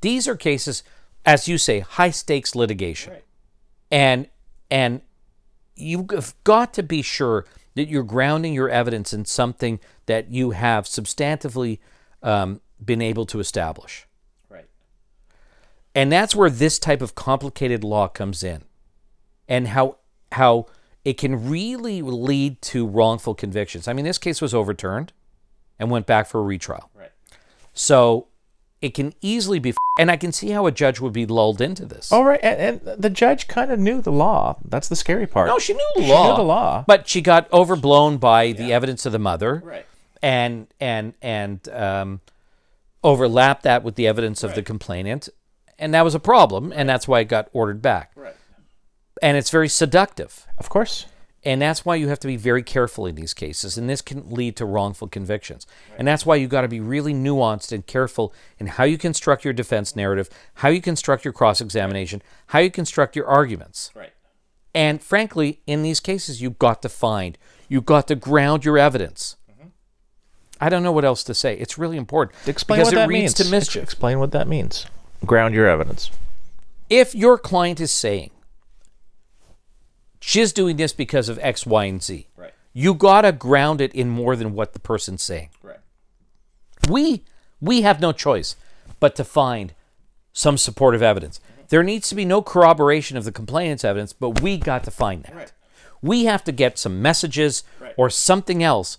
these 0.00 0.26
are 0.26 0.36
cases 0.36 0.82
as 1.26 1.46
you 1.48 1.58
say 1.58 1.80
high 1.80 2.10
stakes 2.10 2.54
litigation 2.54 3.14
and 3.90 4.28
and 4.70 5.02
you've 5.76 6.34
got 6.44 6.74
to 6.74 6.82
be 6.82 7.02
sure 7.02 7.44
that 7.74 7.88
you're 7.88 8.02
grounding 8.02 8.54
your 8.54 8.68
evidence 8.68 9.12
in 9.12 9.24
something 9.24 9.80
that 10.06 10.30
you 10.30 10.50
have 10.50 10.84
substantively 10.84 11.78
um, 12.22 12.60
been 12.84 13.00
able 13.00 13.24
to 13.26 13.40
establish. 13.40 14.06
Right. 14.48 14.66
And 15.94 16.10
that's 16.10 16.34
where 16.34 16.50
this 16.50 16.78
type 16.78 17.00
of 17.02 17.14
complicated 17.14 17.84
law 17.84 18.08
comes 18.08 18.42
in, 18.42 18.62
and 19.48 19.68
how 19.68 19.96
how 20.32 20.66
it 21.04 21.14
can 21.14 21.48
really 21.48 22.02
lead 22.02 22.60
to 22.62 22.86
wrongful 22.86 23.34
convictions. 23.34 23.88
I 23.88 23.92
mean, 23.92 24.04
this 24.04 24.18
case 24.18 24.40
was 24.40 24.54
overturned 24.54 25.12
and 25.78 25.90
went 25.90 26.06
back 26.06 26.26
for 26.26 26.40
a 26.40 26.42
retrial. 26.44 26.90
Right. 26.94 27.10
So 27.72 28.26
it 28.82 28.94
can 28.94 29.14
easily 29.22 29.58
be, 29.58 29.74
and 29.98 30.10
I 30.10 30.16
can 30.16 30.32
see 30.32 30.50
how 30.50 30.66
a 30.66 30.72
judge 30.72 31.00
would 31.00 31.12
be 31.12 31.24
lulled 31.26 31.60
into 31.60 31.84
this. 31.86 32.12
All 32.12 32.24
right. 32.24 32.40
And, 32.42 32.80
and 32.86 33.02
the 33.02 33.10
judge 33.10 33.48
kind 33.48 33.70
of 33.70 33.78
knew 33.78 34.00
the 34.00 34.12
law. 34.12 34.58
That's 34.64 34.88
the 34.88 34.96
scary 34.96 35.26
part. 35.26 35.48
No, 35.48 35.58
she 35.58 35.72
knew 35.74 35.90
the 35.96 36.02
law. 36.02 36.24
She 36.24 36.30
knew 36.30 36.36
the 36.36 36.42
law. 36.42 36.84
but 36.86 37.08
she 37.08 37.20
got 37.22 37.50
overblown 37.52 38.18
by 38.18 38.52
the 38.52 38.72
evidence 38.72 39.06
of 39.06 39.12
the 39.12 39.18
mother, 39.18 39.62
Right. 39.64 39.86
and 40.22 40.66
and 40.80 41.14
and 41.22 41.66
um, 41.70 42.20
overlapped 43.02 43.62
that 43.62 43.82
with 43.82 43.94
the 43.94 44.06
evidence 44.06 44.42
of 44.42 44.54
the 44.54 44.62
complainant, 44.62 45.28
and 45.78 45.94
that 45.94 46.02
was 46.04 46.14
a 46.14 46.20
problem, 46.20 46.72
and 46.74 46.88
that's 46.88 47.08
why 47.08 47.20
it 47.20 47.28
got 47.28 47.48
ordered 47.52 47.80
back. 47.82 48.12
Right. 48.14 48.34
And 49.22 49.36
it's 49.36 49.50
very 49.50 49.68
seductive, 49.68 50.46
Of 50.58 50.68
course. 50.68 51.06
and 51.44 51.60
that's 51.60 51.84
why 51.84 51.94
you 51.96 52.08
have 52.08 52.20
to 52.20 52.26
be 52.26 52.36
very 52.36 52.62
careful 52.62 53.06
in 53.06 53.14
these 53.16 53.34
cases, 53.34 53.76
and 53.76 53.88
this 53.88 54.00
can 54.00 54.30
lead 54.30 54.56
to 54.56 54.64
wrongful 54.64 55.08
convictions, 55.08 55.66
and 55.98 56.08
that's 56.08 56.24
why 56.24 56.36
you 56.36 56.48
got 56.48 56.62
to 56.62 56.68
be 56.68 56.80
really 56.80 57.12
nuanced 57.12 57.70
and 57.72 57.86
careful 57.86 58.32
in 58.58 58.66
how 58.66 58.84
you 58.84 58.96
construct 58.96 59.44
your 59.44 59.52
defense 59.52 59.94
narrative, 59.94 60.30
how 60.54 60.68
you 60.68 60.80
construct 60.80 61.24
your 61.24 61.32
cross 61.32 61.60
examination, 61.60 62.22
how 62.48 62.60
you 62.60 62.70
construct 62.70 63.14
your 63.14 63.26
arguments. 63.26 63.90
Right. 63.94 64.12
And 64.74 65.02
frankly, 65.02 65.60
in 65.66 65.82
these 65.82 66.00
cases, 66.00 66.40
you've 66.40 66.58
got 66.58 66.80
to 66.82 66.88
find, 66.88 67.36
you've 67.68 67.86
got 67.86 68.06
to 68.08 68.14
ground 68.14 68.64
your 68.64 68.78
evidence. 68.78 69.36
Mm-hmm. 69.50 69.68
I 70.60 70.68
don't 70.68 70.82
know 70.82 70.92
what 70.92 71.04
else 71.04 71.24
to 71.24 71.34
say. 71.34 71.56
It's 71.58 71.76
really 71.76 71.96
important 71.96 72.36
Explain 72.46 72.78
because 72.78 72.86
what 72.86 72.94
it 72.94 72.96
that 73.02 73.08
leads 73.08 73.20
means. 73.20 73.34
to 73.34 73.42
Ex- 73.42 73.50
mischief. 73.50 73.82
Explain 73.82 74.18
what 74.18 74.30
that 74.32 74.46
means. 74.48 74.86
Ground 75.26 75.54
your 75.54 75.66
evidence. 75.68 76.10
If 76.88 77.14
your 77.14 77.36
client 77.36 77.80
is 77.80 77.90
saying 77.92 78.30
she's 80.20 80.52
doing 80.52 80.76
this 80.76 80.92
because 80.92 81.28
of 81.28 81.38
X, 81.40 81.66
Y, 81.66 81.84
and 81.84 82.02
Z, 82.02 82.26
Right. 82.36 82.52
you 82.72 82.94
got 82.94 83.22
to 83.22 83.32
ground 83.32 83.80
it 83.80 83.92
in 83.94 84.08
more 84.08 84.36
than 84.36 84.54
what 84.54 84.72
the 84.72 84.78
person's 84.80 85.22
saying. 85.22 85.48
Right. 85.62 85.78
we 86.88 87.24
we 87.60 87.82
have 87.82 88.00
no 88.00 88.12
choice 88.12 88.56
but 89.00 89.14
to 89.16 89.24
find 89.24 89.74
some 90.32 90.56
supportive 90.56 91.02
evidence. 91.02 91.40
There 91.68 91.82
needs 91.82 92.08
to 92.08 92.14
be 92.14 92.24
no 92.24 92.40
corroboration 92.42 93.16
of 93.16 93.24
the 93.24 93.32
complainant's 93.32 93.84
evidence, 93.84 94.12
but 94.12 94.40
we 94.40 94.56
got 94.56 94.84
to 94.84 94.90
find 94.90 95.22
that. 95.24 95.34
Right. 95.34 95.52
We 96.02 96.24
have 96.24 96.42
to 96.44 96.52
get 96.52 96.78
some 96.78 97.02
messages 97.02 97.62
Right. 97.78 97.94
or 97.96 98.08
something 98.10 98.62
else 98.62 98.96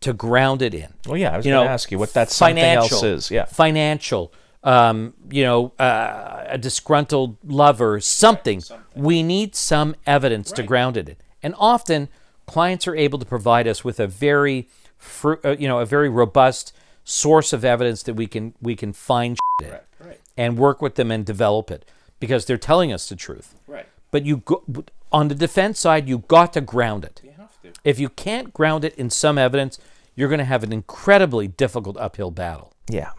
to 0.00 0.12
ground 0.12 0.60
it 0.62 0.74
in. 0.74 0.92
Well, 1.06 1.16
yeah, 1.16 1.32
I 1.32 1.36
was 1.36 1.46
You 1.46 1.52
going 1.52 1.64
know, 1.64 1.68
to 1.68 1.72
ask 1.72 1.90
you 1.92 1.98
what 1.98 2.12
that 2.14 2.30
something 2.30 2.58
else 2.58 3.02
is. 3.02 3.30
Yeah. 3.30 3.44
Financial, 3.44 4.32
um, 4.62 5.14
you 5.30 5.42
know, 5.42 5.72
uh, 5.78 6.44
a 6.48 6.58
disgruntled 6.58 7.36
lover, 7.44 8.00
something. 8.00 8.62
We 8.94 9.22
need 9.22 9.54
some 9.54 9.96
evidence 10.06 10.52
to 10.52 10.62
ground 10.62 10.96
it 10.96 11.08
in. 11.08 11.16
And 11.42 11.54
often, 11.58 12.08
clients 12.46 12.86
are 12.86 12.94
able 12.94 13.18
to 13.18 13.24
provide 13.26 13.66
us 13.66 13.82
with 13.84 13.98
a 13.98 14.06
very, 14.06 14.68
fr- 14.98 15.34
uh, 15.44 15.56
you 15.58 15.66
know, 15.68 15.78
a 15.78 15.86
very 15.86 16.08
robust 16.08 16.74
source 17.04 17.52
of 17.52 17.64
evidence 17.64 18.02
that 18.02 18.14
we 18.14 18.26
can 18.26 18.54
we 18.60 18.76
can 18.76 18.92
find 18.92 19.38
in 19.62 19.70
Right. 19.70 19.82
Right. 19.98 20.20
and 20.36 20.58
work 20.58 20.80
with 20.82 20.94
them 20.96 21.10
and 21.10 21.24
develop 21.24 21.70
it 21.70 21.84
because 22.20 22.44
they're 22.44 22.58
telling 22.58 22.92
us 22.92 23.08
the 23.08 23.16
truth. 23.16 23.54
Right. 23.66 23.86
But 24.10 24.26
you 24.26 24.38
go, 24.38 24.62
on 25.10 25.28
the 25.28 25.34
defense 25.34 25.80
side, 25.80 26.08
you 26.08 26.18
got 26.28 26.52
to 26.52 26.60
ground 26.60 27.04
it. 27.04 27.20
You 27.24 27.32
have 27.38 27.60
to. 27.62 27.72
If 27.84 27.98
you 27.98 28.10
can't 28.10 28.52
ground 28.52 28.84
it 28.84 28.94
in 28.96 29.08
some 29.10 29.38
evidence, 29.38 29.78
you're 30.14 30.28
going 30.28 30.38
to 30.38 30.44
have 30.44 30.62
an 30.62 30.72
incredibly 30.72 31.48
difficult 31.48 31.96
uphill 31.96 32.30
battle. 32.30 32.72
Yeah. 32.90 33.10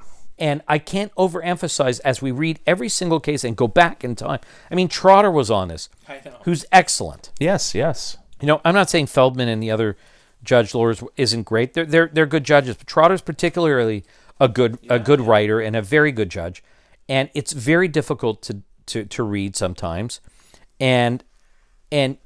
And 0.41 0.63
I 0.67 0.79
can't 0.79 1.13
overemphasize 1.15 2.01
as 2.03 2.19
we 2.19 2.31
read 2.31 2.59
every 2.65 2.89
single 2.89 3.19
case 3.19 3.43
and 3.43 3.55
go 3.55 3.67
back 3.67 4.03
in 4.03 4.15
time. 4.15 4.39
I 4.71 4.75
mean, 4.75 4.87
Trotter 4.87 5.29
was 5.29 5.51
on 5.51 5.67
this, 5.67 5.87
I 6.09 6.19
know. 6.25 6.37
who's 6.45 6.65
excellent. 6.71 7.31
Yes. 7.39 7.75
Yes. 7.75 8.17
You 8.41 8.47
know, 8.47 8.59
I'm 8.65 8.73
not 8.73 8.89
saying 8.89 9.05
Feldman 9.05 9.47
and 9.47 9.61
the 9.61 9.69
other 9.69 9.95
judge 10.43 10.73
lawyers 10.73 11.03
isn't 11.15 11.43
great. 11.43 11.75
They're 11.75 11.85
they're 11.85 12.09
they're 12.11 12.25
good 12.25 12.43
judges, 12.43 12.75
but 12.75 12.87
Trotter's 12.87 13.21
particularly 13.21 14.03
a 14.39 14.47
good 14.47 14.79
a 14.89 14.97
good 14.97 15.21
writer 15.21 15.61
and 15.61 15.75
a 15.75 15.81
very 15.83 16.11
good 16.11 16.31
judge. 16.31 16.63
And 17.07 17.29
it's 17.35 17.53
very 17.53 17.87
difficult 17.87 18.41
to 18.41 18.63
to 18.87 19.05
to 19.05 19.21
read 19.21 19.55
sometimes. 19.55 20.21
And 20.79 21.23
and 21.91 22.17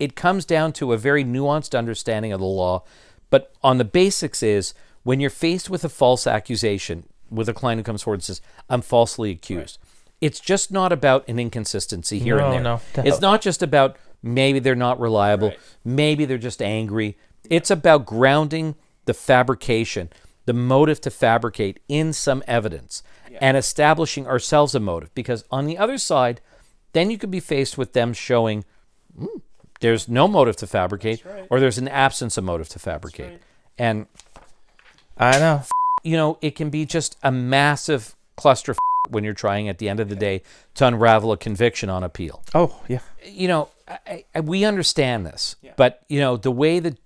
it 0.00 0.16
comes 0.16 0.44
down 0.44 0.72
to 0.72 0.92
a 0.92 0.96
very 0.96 1.24
nuanced 1.24 1.78
understanding 1.78 2.32
of 2.32 2.40
the 2.40 2.46
law. 2.46 2.82
But 3.30 3.52
on 3.62 3.78
the 3.78 3.84
basics 3.84 4.42
is 4.42 4.74
when 5.04 5.20
you're 5.20 5.30
faced 5.30 5.70
with 5.70 5.84
a 5.84 5.88
false 5.88 6.26
accusation 6.26 7.04
with 7.30 7.48
a 7.48 7.54
client 7.54 7.78
who 7.80 7.84
comes 7.84 8.02
forward 8.02 8.16
and 8.16 8.24
says, 8.24 8.40
I'm 8.68 8.82
falsely 8.82 9.30
accused. 9.30 9.78
It's 10.20 10.40
just 10.40 10.72
not 10.72 10.92
about 10.92 11.26
an 11.28 11.38
inconsistency 11.38 12.18
here 12.18 12.38
No, 12.38 12.44
and 12.46 12.52
there. 12.54 12.62
no, 12.62 12.80
no. 12.96 13.02
It's 13.04 13.20
not 13.20 13.40
just 13.40 13.62
about 13.62 13.96
maybe 14.22 14.58
they're 14.58 14.74
not 14.74 14.98
reliable, 14.98 15.48
Right. 15.48 15.58
maybe 15.84 16.24
they're 16.24 16.38
just 16.38 16.60
angry. 16.60 17.16
It's 17.48 17.70
about 17.70 18.04
grounding 18.04 18.74
the 19.04 19.14
fabrication, 19.14 20.10
the 20.46 20.52
motive 20.52 21.00
to 21.02 21.10
fabricate 21.10 21.78
in 21.88 22.12
some 22.12 22.42
evidence 22.48 23.02
and 23.40 23.56
establishing 23.56 24.26
ourselves 24.26 24.74
a 24.74 24.80
motive. 24.80 25.14
Because 25.14 25.44
on 25.50 25.66
the 25.66 25.78
other 25.78 25.98
side, 25.98 26.40
then 26.94 27.10
you 27.10 27.18
could 27.18 27.30
be 27.30 27.40
faced 27.40 27.78
with 27.78 27.92
them 27.92 28.12
showing 28.12 28.64
"Hmm, 29.16 29.26
there's 29.80 30.08
no 30.08 30.26
motive 30.26 30.56
to 30.56 30.66
fabricate 30.66 31.22
or 31.48 31.60
there's 31.60 31.78
an 31.78 31.86
absence 31.86 32.36
of 32.36 32.42
motive 32.44 32.68
to 32.70 32.78
fabricate. 32.80 33.40
And, 33.78 34.06
I 35.16 35.38
know. 35.38 35.62
You 36.08 36.16
know, 36.16 36.38
it 36.40 36.56
can 36.56 36.70
be 36.70 36.86
just 36.86 37.18
a 37.22 37.30
massive 37.30 38.16
cluster 38.36 38.74
when 39.10 39.24
you're 39.24 39.34
trying 39.46 39.68
at 39.68 39.78
the 39.78 39.88
end 39.88 40.00
of 40.00 40.08
the 40.08 40.16
day 40.16 40.42
to 40.74 40.86
unravel 40.86 41.32
a 41.32 41.36
conviction 41.36 41.88
on 41.90 42.02
appeal 42.02 42.42
Oh, 42.54 42.80
yeah. 42.88 43.00
you 43.24 43.48
know, 43.48 43.68
I, 43.86 44.24
I, 44.34 44.40
we 44.40 44.64
understand 44.64 45.26
this, 45.26 45.56
but 45.76 46.02
you 46.08 46.20
know, 46.20 46.36
the 46.36 46.50
way 46.50 46.80
that 46.80 46.96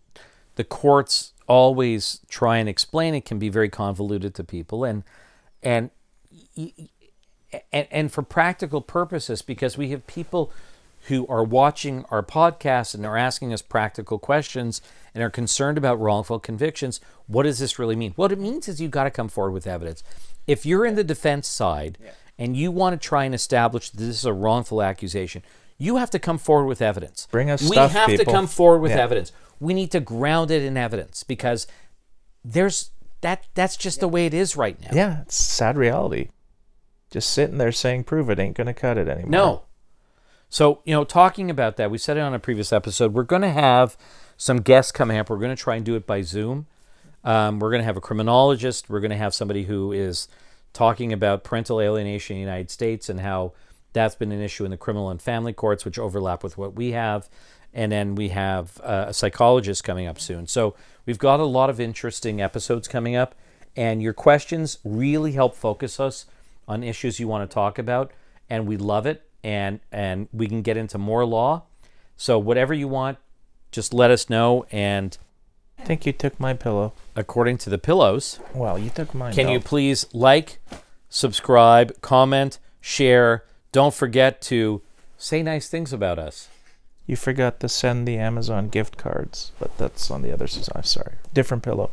the 0.55 0.65
courts 0.65 1.33
always 1.47 2.21
try 2.29 2.59
and 2.59 2.69
explain 2.69 3.15
it 3.15 3.25
can 3.25 3.39
be 3.39 3.49
very 3.49 3.69
convoluted 3.69 4.35
to 4.35 4.45
people, 4.45 4.85
and 4.85 5.03
and 5.63 5.91
and, 7.73 7.87
and 7.91 8.13
for 8.13 8.23
practical 8.23 8.81
purposes, 8.81 9.43
because 9.43 9.77
we 9.77 9.91
have 9.91 10.07
people 10.07 10.53
who 11.07 11.27
are 11.27 11.43
watching 11.43 12.05
our 12.11 12.23
podcast 12.23 12.95
and 12.95 13.05
are 13.05 13.17
asking 13.17 13.53
us 13.53 13.63
practical 13.63 14.19
questions 14.19 14.81
and 15.15 15.23
are 15.23 15.31
concerned 15.31 15.77
about 15.77 16.01
wrongful 16.01 16.39
convictions, 16.39 17.01
what 17.27 17.43
does 17.43 17.59
this 17.59 17.79
really 17.79 17.97
mean? 17.97 18.13
What 18.17 18.33
it 18.33 18.39
means 18.39 18.69
is 18.69 18.81
you've 18.81 18.91
got 18.93 19.05
to 19.05 19.11
come 19.11 19.29
forward 19.29 19.53
with 19.53 19.67
evidence. 19.67 20.03
If 20.47 20.65
you're 20.65 20.87
in 20.87 20.95
the 20.95 21.05
defense 21.05 21.49
side 21.49 21.99
and 22.39 22.57
you 22.57 22.71
want 22.71 23.01
to 23.01 23.05
try 23.09 23.25
and 23.25 23.35
establish 23.35 23.91
that 23.91 23.99
this 23.99 24.19
is 24.19 24.25
a 24.25 24.33
wrongful 24.33 24.81
accusation, 24.83 25.43
you 25.77 25.97
have 25.97 26.11
to 26.11 26.19
come 26.19 26.39
forward 26.39 26.67
with 26.67 26.81
evidence. 26.81 27.27
Bring 27.31 27.51
us 27.51 27.63
we 27.63 27.71
stuff, 27.71 27.93
have 27.93 28.09
to 28.17 28.25
come 28.25 28.47
forward 28.47 28.79
with 28.81 28.93
Yeah. 28.93 29.03
evidence. 29.03 29.33
We 29.59 29.75
need 29.75 29.91
to 29.93 30.01
ground 30.01 30.51
it 30.51 30.63
in 30.63 30.77
evidence 30.77 31.25
because 31.25 31.67
there's 32.45 32.91
that 33.21 33.47
that's 33.55 33.77
just 33.77 34.01
the 34.01 34.09
way 34.09 34.27
it 34.27 34.35
is 34.35 34.57
right 34.57 34.81
now. 34.81 34.89
Yeah, 34.93 35.23
it's 35.23 35.37
sad 35.37 35.77
reality. 35.77 36.29
Just 37.11 37.31
sitting 37.31 37.59
there 37.59 37.73
saying 37.73 38.05
prove 38.05 38.31
it 38.31 38.39
ain't 38.39 38.57
gonna 38.57 38.75
cut 38.75 38.99
it 38.99 39.09
anymore. 39.09 39.31
No. 39.31 39.63
So, 40.53 40.83
you 40.85 40.93
know, 40.93 41.05
talking 41.05 41.51
about 41.51 41.79
that, 41.79 41.91
we 41.91 41.97
said 41.97 42.19
it 42.19 42.21
on 42.21 42.35
a 42.35 42.39
previous 42.39 42.75
episode. 42.75 43.15
We're 43.15 43.23
going 43.23 43.41
to 43.41 43.49
have 43.49 43.97
some 44.37 44.61
guests 44.61 44.93
coming 44.93 45.17
up. 45.17 45.31
We're 45.31 45.39
going 45.39 45.57
to 45.57 45.61
try 45.61 45.77
and 45.77 45.85
do 45.85 45.95
it 45.95 46.07
by 46.07 46.21
Zoom. 46.21 46.67
Um, 47.25 47.59
we're 47.59 47.71
going 47.71 47.81
to 47.81 47.87
have 47.87 47.97
a 47.97 48.03
criminologist. 48.03 48.91
We're 48.91 49.01
going 49.01 49.13
to 49.13 49.17
have 49.17 49.33
somebody 49.33 49.63
who 49.65 49.93
is 49.93 50.29
talking 50.75 51.11
about 51.11 51.43
parental 51.43 51.81
alienation 51.81 52.37
in 52.37 52.43
the 52.43 52.47
United 52.47 52.71
States 52.71 53.09
and 53.09 53.21
how 53.21 53.55
that's 53.95 54.15
been 54.15 54.31
an 54.31 54.43
issue 54.43 54.67
in 54.67 54.71
the 54.71 54.77
criminal 54.77 55.09
and 55.09 55.23
family 55.23 55.55
courts, 55.55 55.87
which 55.87 55.99
overlap 55.99 56.45
with 56.45 56.59
what 56.59 56.75
we 56.75 56.93
have. 56.93 57.31
And 57.73 57.91
then 57.91 58.15
we 58.15 58.29
have 58.29 58.79
uh, 58.85 59.07
a 59.09 59.15
psychologist 59.15 59.85
coming 59.85 60.07
up 60.07 60.21
soon. 60.21 60.47
So 60.47 60.75
we've 61.07 61.19
got 61.19 61.41
a 61.41 61.45
lot 61.45 61.71
of 61.71 61.81
interesting 61.81 62.43
episodes 62.43 62.89
coming 62.89 63.17
up. 63.17 63.35
And 63.75 64.03
your 64.03 64.13
questions 64.13 64.81
really 64.85 65.33
help 65.33 65.57
focus 65.57 65.99
us 65.99 66.27
on 66.69 66.85
issues 66.85 67.19
you 67.19 67.27
want 67.27 67.49
to 67.49 67.55
talk 67.55 67.79
about. 67.79 68.13
And 68.51 68.67
we 68.67 68.77
love 68.77 69.07
it. 69.07 69.27
And, 69.45 69.81
and 69.91 70.29
we 70.33 70.47
can 70.47 70.63
get 70.63 70.77
into 70.77 70.99
more 70.99 71.25
law. 71.25 71.63
So 72.17 72.39
whatever 72.39 72.73
you 72.73 72.87
want, 72.89 73.19
just 73.73 73.93
let 73.93 74.11
us 74.11 74.31
know. 74.31 74.67
And 74.71 75.17
I 75.79 75.85
think 75.85 76.07
you 76.07 76.13
took 76.13 76.39
my 76.39 76.55
pillow. 76.55 76.93
according 77.17 77.59
to 77.59 77.71
the 77.71 77.79
pillows, 77.79 78.39
Well, 78.55 78.79
you 78.79 78.91
took 78.91 79.15
mine. 79.15 79.35
can 79.35 79.47
though. 79.47 79.53
you 79.55 79.61
please 79.61 80.07
like, 80.13 80.61
subscribe, 81.09 82.01
comment, 82.01 82.59
share? 82.81 83.45
Don't 83.73 83.95
forget 83.95 84.41
to 84.43 84.83
say 85.19 85.43
nice 85.43 85.69
things 85.69 85.93
about 85.93 86.19
us. 86.19 86.49
You 87.07 87.17
forgot 87.17 87.59
to 87.61 87.69
send 87.69 88.07
the 88.07 88.17
Amazon 88.17 88.69
gift 88.69 88.97
cards, 88.97 89.51
but 89.59 89.77
that's 89.77 90.11
on 90.11 90.23
the 90.23 90.33
other 90.33 90.47
side. 90.47 90.69
I'm 90.75 90.85
sorry. 90.85 91.15
Different 91.35 91.63
pillow. 91.65 91.91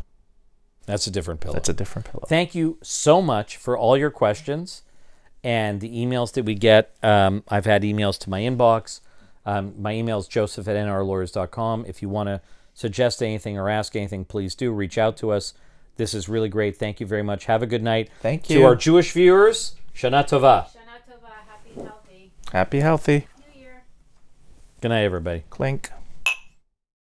That's 0.85 1.07
a 1.07 1.11
different 1.11 1.39
pillow. 1.39 1.53
That's 1.53 1.69
a 1.69 1.73
different 1.73 2.11
pillow. 2.11 2.25
Thank 2.27 2.53
you 2.53 2.77
so 2.83 3.21
much 3.21 3.57
for 3.57 3.77
all 3.77 3.97
your 3.97 4.11
questions 4.11 4.83
and 5.43 5.81
the 5.81 5.89
emails 5.89 6.33
that 6.33 6.45
we 6.45 6.55
get. 6.55 6.95
Um, 7.01 7.43
I've 7.47 7.65
had 7.65 7.83
emails 7.83 8.17
to 8.19 8.29
my 8.29 8.41
inbox. 8.41 9.01
Um, 9.45 9.73
my 9.81 9.93
email 9.93 10.19
is 10.19 10.27
joseph 10.27 10.67
at 10.67 10.75
nrlawyers.com. 10.75 11.85
If 11.87 12.01
you 12.01 12.09
want 12.09 12.27
to 12.27 12.41
suggest 12.73 13.23
anything 13.23 13.57
or 13.57 13.69
ask 13.69 13.95
anything, 13.95 14.25
please 14.25 14.55
do 14.55 14.71
reach 14.71 14.97
out 14.97 15.17
to 15.17 15.31
us. 15.31 15.53
This 15.97 16.13
is 16.13 16.29
really 16.29 16.49
great. 16.49 16.77
Thank 16.77 16.99
you 16.99 17.05
very 17.05 17.23
much. 17.23 17.45
Have 17.45 17.61
a 17.61 17.67
good 17.67 17.83
night. 17.83 18.09
Thank 18.21 18.49
you. 18.49 18.59
To 18.59 18.65
our 18.65 18.75
Jewish 18.75 19.11
viewers, 19.11 19.75
Shana 19.93 20.23
Tova. 20.23 20.65
Shana 20.65 20.99
Tova, 21.09 21.31
happy, 21.47 21.73
healthy 21.75 22.31
Happy, 22.51 22.79
healthy. 22.79 23.27
New 23.53 23.61
Year. 23.61 23.83
Good 24.81 24.89
night, 24.89 25.03
everybody. 25.03 25.43
Clink. 25.49 25.89